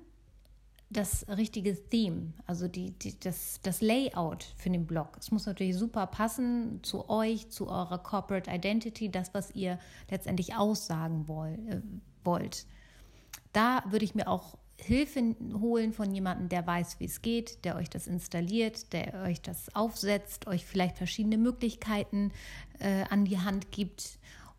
das 0.88 1.26
richtige 1.28 1.74
Theme, 1.88 2.32
also 2.46 2.68
die, 2.68 2.92
die, 2.92 3.18
das, 3.18 3.60
das 3.62 3.80
Layout 3.80 4.44
für 4.56 4.70
den 4.70 4.86
Blog. 4.86 5.16
Es 5.18 5.30
muss 5.32 5.46
natürlich 5.46 5.76
super 5.76 6.06
passen 6.06 6.80
zu 6.82 7.08
euch, 7.08 7.48
zu 7.50 7.68
eurer 7.68 7.98
Corporate 7.98 8.50
Identity, 8.50 9.10
das, 9.10 9.34
was 9.34 9.50
ihr 9.50 9.78
letztendlich 10.10 10.54
aussagen 10.54 11.26
äh, 11.68 11.80
wollt. 12.24 12.66
Da 13.52 13.82
würde 13.88 14.04
ich 14.04 14.14
mir 14.14 14.28
auch 14.28 14.56
Hilfe 14.78 15.34
holen 15.58 15.92
von 15.92 16.14
jemandem, 16.14 16.48
der 16.48 16.66
weiß, 16.66 17.00
wie 17.00 17.06
es 17.06 17.22
geht, 17.22 17.64
der 17.64 17.76
euch 17.76 17.88
das 17.88 18.06
installiert, 18.06 18.92
der 18.92 19.22
euch 19.22 19.40
das 19.40 19.74
aufsetzt, 19.74 20.46
euch 20.46 20.66
vielleicht 20.66 20.98
verschiedene 20.98 21.38
Möglichkeiten 21.38 22.30
äh, 22.78 23.04
an 23.08 23.24
die 23.24 23.38
Hand 23.38 23.72
gibt 23.72 24.18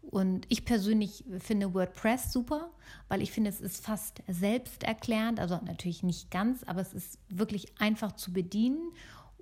und 0.10 0.46
ich 0.50 0.64
persönlich 0.64 1.26
finde 1.40 1.74
WordPress 1.74 2.32
super, 2.32 2.72
weil 3.10 3.22
ich 3.22 3.32
finde, 3.32 3.50
es 3.50 3.60
ist 3.60 3.86
fast 3.86 4.24
selbsterklärend, 4.28 5.40
also 5.40 5.60
natürlich 5.66 6.02
nicht 6.02 6.32
ganz, 6.32 6.64
aber 6.64 6.82
es 6.82 6.94
ist 6.94 7.20
wirklich 7.30 7.74
einfach 7.80 8.14
zu 8.14 8.32
bedienen. 8.32 8.92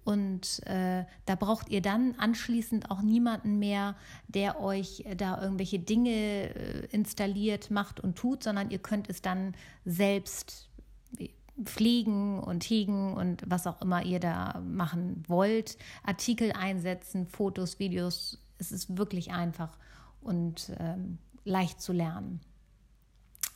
Und 0.03 0.61
äh, 0.67 1.03
da 1.25 1.35
braucht 1.35 1.69
ihr 1.69 1.81
dann 1.81 2.13
anschließend 2.17 2.91
auch 2.91 3.01
niemanden 3.01 3.57
mehr, 3.57 3.95
der 4.27 4.61
euch 4.61 5.03
da 5.17 5.41
irgendwelche 5.41 5.79
Dinge 5.79 6.11
äh, 6.11 6.87
installiert, 6.91 7.71
macht 7.71 7.99
und 7.99 8.15
tut, 8.15 8.43
sondern 8.43 8.69
ihr 8.69 8.77
könnt 8.79 9.09
es 9.09 9.21
dann 9.23 9.55
selbst 9.83 10.69
pflegen 11.63 12.39
und 12.39 12.63
hegen 12.65 13.13
und 13.13 13.43
was 13.47 13.65
auch 13.65 13.81
immer 13.81 14.03
ihr 14.03 14.19
da 14.19 14.61
machen 14.67 15.23
wollt. 15.27 15.77
Artikel 16.03 16.51
einsetzen, 16.51 17.27
Fotos, 17.27 17.79
Videos. 17.79 18.39
Es 18.57 18.71
ist 18.71 18.97
wirklich 18.97 19.31
einfach 19.31 19.77
und 20.25 20.71
ähm, 20.79 21.19
leicht 21.43 21.81
zu 21.81 21.93
lernen. 21.93 22.41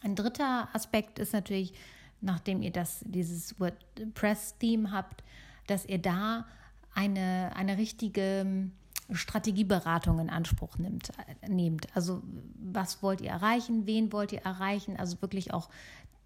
Ein 0.02 0.16
dritter 0.16 0.70
Aspekt 0.74 1.20
ist 1.20 1.34
natürlich, 1.34 1.74
nachdem 2.22 2.62
ihr 2.62 2.72
das, 2.72 3.04
dieses 3.06 3.60
WordPress-Theme 3.60 4.92
habt, 4.92 5.24
dass 5.68 5.86
ihr 5.86 6.00
da 6.00 6.46
eine, 6.94 7.52
eine 7.56 7.78
richtige 7.78 8.42
ähm, 8.42 8.72
Strategieberatung 9.12 10.20
in 10.20 10.30
Anspruch 10.30 10.78
nimmt, 10.78 11.12
äh, 11.42 11.50
nehmt. 11.50 11.88
Also 11.96 12.22
was 12.56 13.02
wollt 13.04 13.22
ihr 13.22 13.32
erreichen, 13.32 13.86
wen 13.86 14.12
wollt 14.14 14.32
ihr 14.32 14.42
erreichen, 14.42 14.98
also 14.98 15.22
wirklich 15.22 15.54
auch 15.54 15.70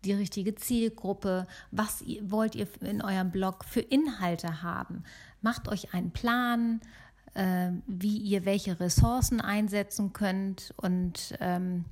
die 0.04 0.14
richtige 0.14 0.56
Zielgruppe, 0.56 1.48
was 1.72 2.04
wollt 2.24 2.56
ihr 2.56 2.68
in 2.82 3.02
eurem 3.02 3.32
Blog 3.32 3.64
für 3.64 3.80
Inhalte 3.80 4.62
haben. 4.62 5.04
Macht 5.42 5.68
euch 5.70 5.94
einen 5.94 6.12
Plan, 6.12 6.82
äh, 7.34 7.72
wie 7.88 8.18
ihr 8.18 8.46
welche 8.46 8.80
Ressourcen 8.80 9.42
einsetzen 9.42 10.14
könnt 10.14 10.74
und 10.78 11.36
ähm, 11.40 11.86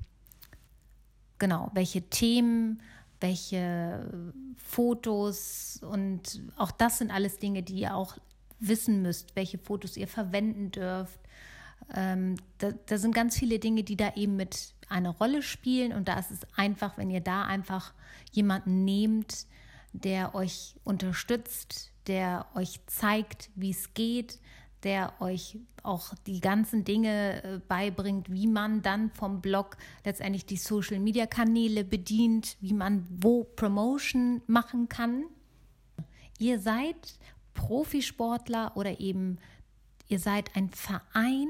genau, 1.38 1.70
welche 1.74 2.02
Themen, 2.02 2.80
welche 3.20 4.32
Fotos 4.56 5.80
und 5.82 6.42
auch 6.56 6.70
das 6.70 6.98
sind 6.98 7.10
alles 7.10 7.38
Dinge, 7.38 7.62
die 7.62 7.80
ihr 7.80 7.96
auch 7.96 8.16
wissen 8.58 9.02
müsst, 9.02 9.34
welche 9.34 9.58
Fotos 9.58 9.96
ihr 9.96 10.08
verwenden 10.08 10.70
dürft. 10.70 11.18
Ähm, 11.94 12.36
da, 12.58 12.70
da 12.86 12.98
sind 12.98 13.14
ganz 13.14 13.36
viele 13.36 13.58
Dinge, 13.58 13.82
die 13.82 13.96
da 13.96 14.14
eben 14.14 14.36
mit 14.36 14.74
eine 14.88 15.08
Rolle 15.08 15.42
spielen 15.42 15.92
und 15.92 16.08
da 16.08 16.18
ist 16.18 16.30
es 16.30 16.40
einfach, 16.56 16.98
wenn 16.98 17.10
ihr 17.10 17.20
da 17.20 17.44
einfach 17.44 17.92
jemanden 18.30 18.84
nehmt, 18.84 19.46
der 19.92 20.34
euch 20.34 20.76
unterstützt, 20.84 21.90
der 22.06 22.46
euch 22.54 22.80
zeigt, 22.86 23.50
wie 23.54 23.70
es 23.70 23.94
geht, 23.94 24.38
der 24.84 25.12
euch 25.20 25.58
auch 25.82 26.14
die 26.26 26.40
ganzen 26.40 26.84
Dinge 26.84 27.42
äh, 27.42 27.60
beibringt, 27.66 28.30
wie 28.30 28.46
man 28.46 28.82
dann 28.82 29.10
vom 29.10 29.40
Blog 29.40 29.76
letztendlich 30.04 30.46
die 30.46 30.56
Social-Media-Kanäle 30.56 31.84
bedient, 31.84 32.56
wie 32.60 32.72
man 32.72 33.06
wo 33.10 33.44
Promotion 33.44 34.42
machen 34.46 34.88
kann. 34.88 35.24
Ihr 36.38 36.58
seid 36.58 37.18
Profisportler 37.54 38.76
oder 38.76 39.00
eben 39.00 39.38
ihr 40.08 40.18
seid 40.18 40.54
ein 40.56 40.70
Verein, 40.70 41.48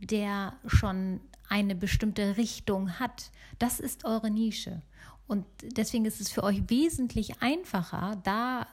der 0.00 0.54
schon 0.66 1.20
eine 1.48 1.74
bestimmte 1.74 2.36
Richtung 2.36 2.98
hat. 2.98 3.30
Das 3.58 3.80
ist 3.80 4.04
eure 4.04 4.30
Nische. 4.30 4.82
Und 5.26 5.46
deswegen 5.62 6.04
ist 6.04 6.20
es 6.20 6.30
für 6.30 6.42
euch 6.42 6.68
wesentlich 6.68 7.42
einfacher, 7.42 8.20
da 8.24 8.66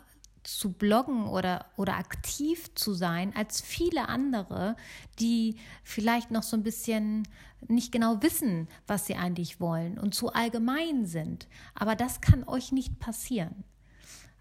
zu 0.43 0.71
bloggen 0.71 1.27
oder, 1.27 1.65
oder 1.77 1.95
aktiv 1.95 2.73
zu 2.75 2.93
sein 2.93 3.33
als 3.35 3.61
viele 3.61 4.07
andere, 4.09 4.75
die 5.19 5.57
vielleicht 5.83 6.31
noch 6.31 6.43
so 6.43 6.55
ein 6.55 6.63
bisschen 6.63 7.27
nicht 7.67 7.91
genau 7.91 8.21
wissen, 8.21 8.67
was 8.87 9.05
sie 9.05 9.15
eigentlich 9.15 9.59
wollen 9.59 9.99
und 9.99 10.15
zu 10.15 10.31
allgemein 10.33 11.05
sind. 11.05 11.47
Aber 11.75 11.95
das 11.95 12.21
kann 12.21 12.47
euch 12.47 12.71
nicht 12.71 12.99
passieren. 12.99 13.63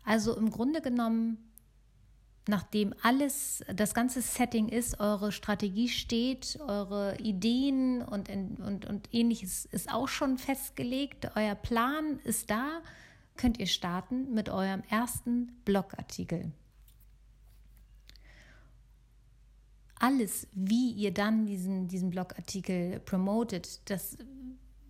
Also 0.05 0.37
im 0.37 0.51
Grunde 0.51 0.81
genommen, 0.81 1.39
nachdem 2.47 2.95
alles, 3.03 3.63
das 3.75 3.93
ganze 3.93 4.23
Setting 4.23 4.69
ist, 4.69 5.01
eure 5.01 5.33
Strategie 5.33 5.89
steht, 5.89 6.59
eure 6.67 7.19
Ideen 7.19 8.03
und, 8.03 8.31
und, 8.31 8.87
und 8.87 9.09
ähnliches 9.13 9.67
ist 9.67 9.93
auch 9.93 10.09
schon 10.09 10.39
festgelegt, 10.39 11.31
euer 11.35 11.55
Plan 11.55 12.21
ist 12.25 12.51
da, 12.51 12.81
könnt 13.39 13.59
ihr 13.59 13.67
starten 13.67 14.35
mit 14.35 14.51
eurem 14.51 14.83
ersten 14.91 15.53
Blogartikel. 15.65 16.53
Alles, 19.99 20.47
wie 20.53 20.91
ihr 20.93 21.15
dann 21.15 21.47
diesen, 21.47 21.89
diesen 21.89 22.11
Blogartikel 22.11 23.01
promotet, 23.01 23.91
das 23.91 24.19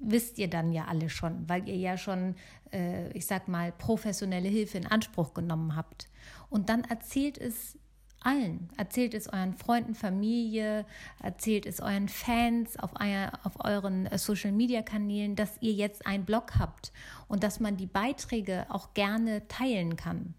wisst 0.00 0.38
ihr 0.38 0.48
dann 0.48 0.72
ja 0.72 0.86
alle 0.86 1.08
schon, 1.08 1.48
weil 1.48 1.68
ihr 1.68 1.76
ja 1.76 1.96
schon, 1.96 2.34
äh, 2.72 3.10
ich 3.12 3.26
sag 3.26 3.48
mal, 3.48 3.72
professionelle 3.72 4.48
Hilfe 4.48 4.78
in 4.78 4.86
Anspruch 4.86 5.34
genommen 5.34 5.76
habt. 5.76 6.08
Und 6.50 6.68
dann 6.68 6.84
erzählt 6.84 7.38
es 7.38 7.78
allen. 8.20 8.68
Erzählt 8.76 9.14
es 9.14 9.28
euren 9.28 9.54
Freunden, 9.54 9.94
Familie, 9.94 10.84
erzählt 11.22 11.66
es 11.66 11.80
euren 11.80 12.08
Fans 12.08 12.76
auf, 12.78 12.90
euer, 13.00 13.32
auf 13.44 13.64
euren 13.64 14.06
äh, 14.06 14.18
Social-Media-Kanälen, 14.18 15.36
dass 15.36 15.56
ihr 15.60 15.72
jetzt 15.72 16.06
einen 16.06 16.24
Blog 16.24 16.58
habt 16.58 16.92
und 17.28 17.42
dass 17.42 17.60
man 17.60 17.76
die 17.76 17.86
Beiträge 17.86 18.66
auch 18.68 18.94
gerne 18.94 19.46
teilen 19.48 19.96
kann. 19.96 20.34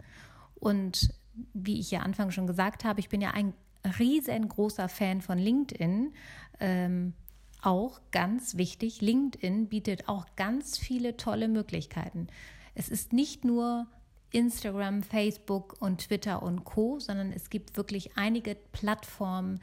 Und 0.56 1.14
wie 1.54 1.80
ich 1.80 1.92
ja 1.92 2.00
Anfang 2.02 2.32
schon 2.32 2.48
gesagt 2.48 2.84
habe, 2.84 3.00
ich 3.00 3.10
bin 3.10 3.22
ja 3.22 3.32
ein 3.32 3.54
riesengroßer 3.98 4.90
Fan 4.90 5.22
von 5.22 5.38
LinkedIn. 5.38 6.14
Ähm, 6.60 7.14
auch 7.62 8.00
ganz 8.12 8.58
wichtig, 8.58 9.02
LinkedIn 9.02 9.68
bietet 9.68 10.08
auch 10.08 10.26
ganz 10.36 10.78
viele 10.78 11.18
tolle 11.18 11.48
Möglichkeiten. 11.48 12.28
Es 12.76 12.90
ist 12.90 13.12
nicht 13.14 13.44
nur 13.44 13.88
Instagram, 14.32 15.04
Facebook 15.04 15.76
und 15.80 16.02
Twitter 16.02 16.44
und 16.44 16.64
Co, 16.64 17.00
sondern 17.00 17.32
es 17.32 17.50
gibt 17.50 17.78
wirklich 17.78 18.18
einige 18.18 18.56
Plattformen, 18.72 19.60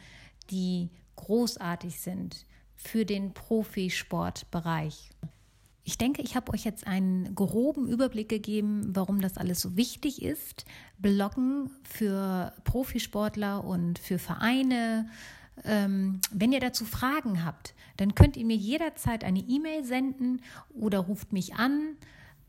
die 0.51 0.91
großartig 1.17 2.01
sind 2.01 2.47
für 2.77 3.05
den 3.05 3.33
Profisportbereich. 3.33 5.11
Ich 5.89 5.99
denke, 5.99 6.21
ich 6.21 6.35
habe 6.35 6.53
euch 6.53 6.65
jetzt 6.65 6.87
einen 6.87 7.35
groben 7.37 7.89
Überblick 7.89 8.29
gegeben, 8.29 8.91
warum 8.95 9.21
das 9.21 9.39
alles 9.39 9.61
so 9.61 9.77
wichtig 9.77 10.21
ist. 10.21 10.65
Bloggen 10.99 11.71
für 11.85 12.53
Profisportler 12.65 13.63
und 13.63 14.01
für 14.01 14.19
Vereine. 14.19 15.09
Ähm, 15.65 16.21
wenn 16.33 16.53
ihr 16.53 16.59
dazu 16.59 16.85
Fragen 16.85 17.45
habt, 17.45 17.73
dann 17.99 18.17
könnt 18.17 18.37
ihr 18.37 18.45
mir 18.45 18.57
jederzeit 18.57 19.23
eine 19.23 19.39
E-Mail 19.39 19.85
senden 19.85 20.43
oder 20.75 20.99
ruft 20.99 21.33
mich 21.33 21.55
an. 21.55 21.97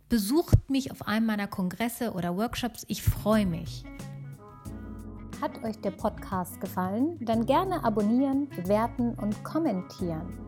Besucht 0.10 0.70
mich 0.70 0.92
auf 0.92 1.06
einem 1.06 1.26
meiner 1.26 1.48
Kongresse 1.48 2.14
oder 2.14 2.38
Workshops. 2.38 2.86
Ich 2.88 3.04
freue 3.04 3.46
mich. 3.46 3.84
Hat 5.42 5.62
euch 5.66 5.82
der 5.82 5.92
Podcast 5.92 6.62
gefallen? 6.62 7.18
Dann 7.20 7.46
gerne 7.46 7.84
abonnieren, 7.84 8.48
bewerten 8.50 9.16
und 9.16 9.44
kommentieren. 9.44 10.40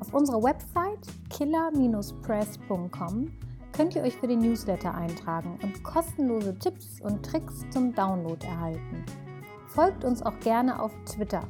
Auf 0.00 0.12
unserer 0.12 0.42
Website 0.42 1.06
killer-press.com 1.30 3.32
könnt 3.72 3.96
ihr 3.96 4.02
euch 4.02 4.16
für 4.16 4.26
den 4.26 4.40
Newsletter 4.40 4.94
eintragen 4.94 5.58
und 5.62 5.82
kostenlose 5.82 6.58
Tipps 6.58 7.00
und 7.00 7.24
Tricks 7.24 7.64
zum 7.70 7.94
Download 7.94 8.46
erhalten. 8.46 9.02
Folgt 9.68 10.04
uns 10.04 10.22
auch 10.22 10.38
gerne 10.40 10.78
auf 10.80 10.92
Twitter 11.06 11.42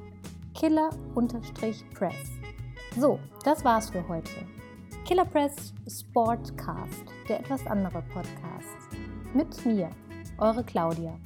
killer-press. 0.55 2.15
So, 2.97 3.19
das 3.45 3.65
war's 3.65 3.91
für 3.91 4.07
heute. 4.09 4.31
Killer 5.05 5.25
Press 5.25 5.75
Sportcast, 5.89 7.16
der 7.29 7.41
etwas 7.41 7.67
andere 7.67 8.03
Podcast. 8.03 8.99
Mit 9.35 9.67
mir, 9.67 9.91
eure 10.39 10.65
Claudia. 10.65 11.19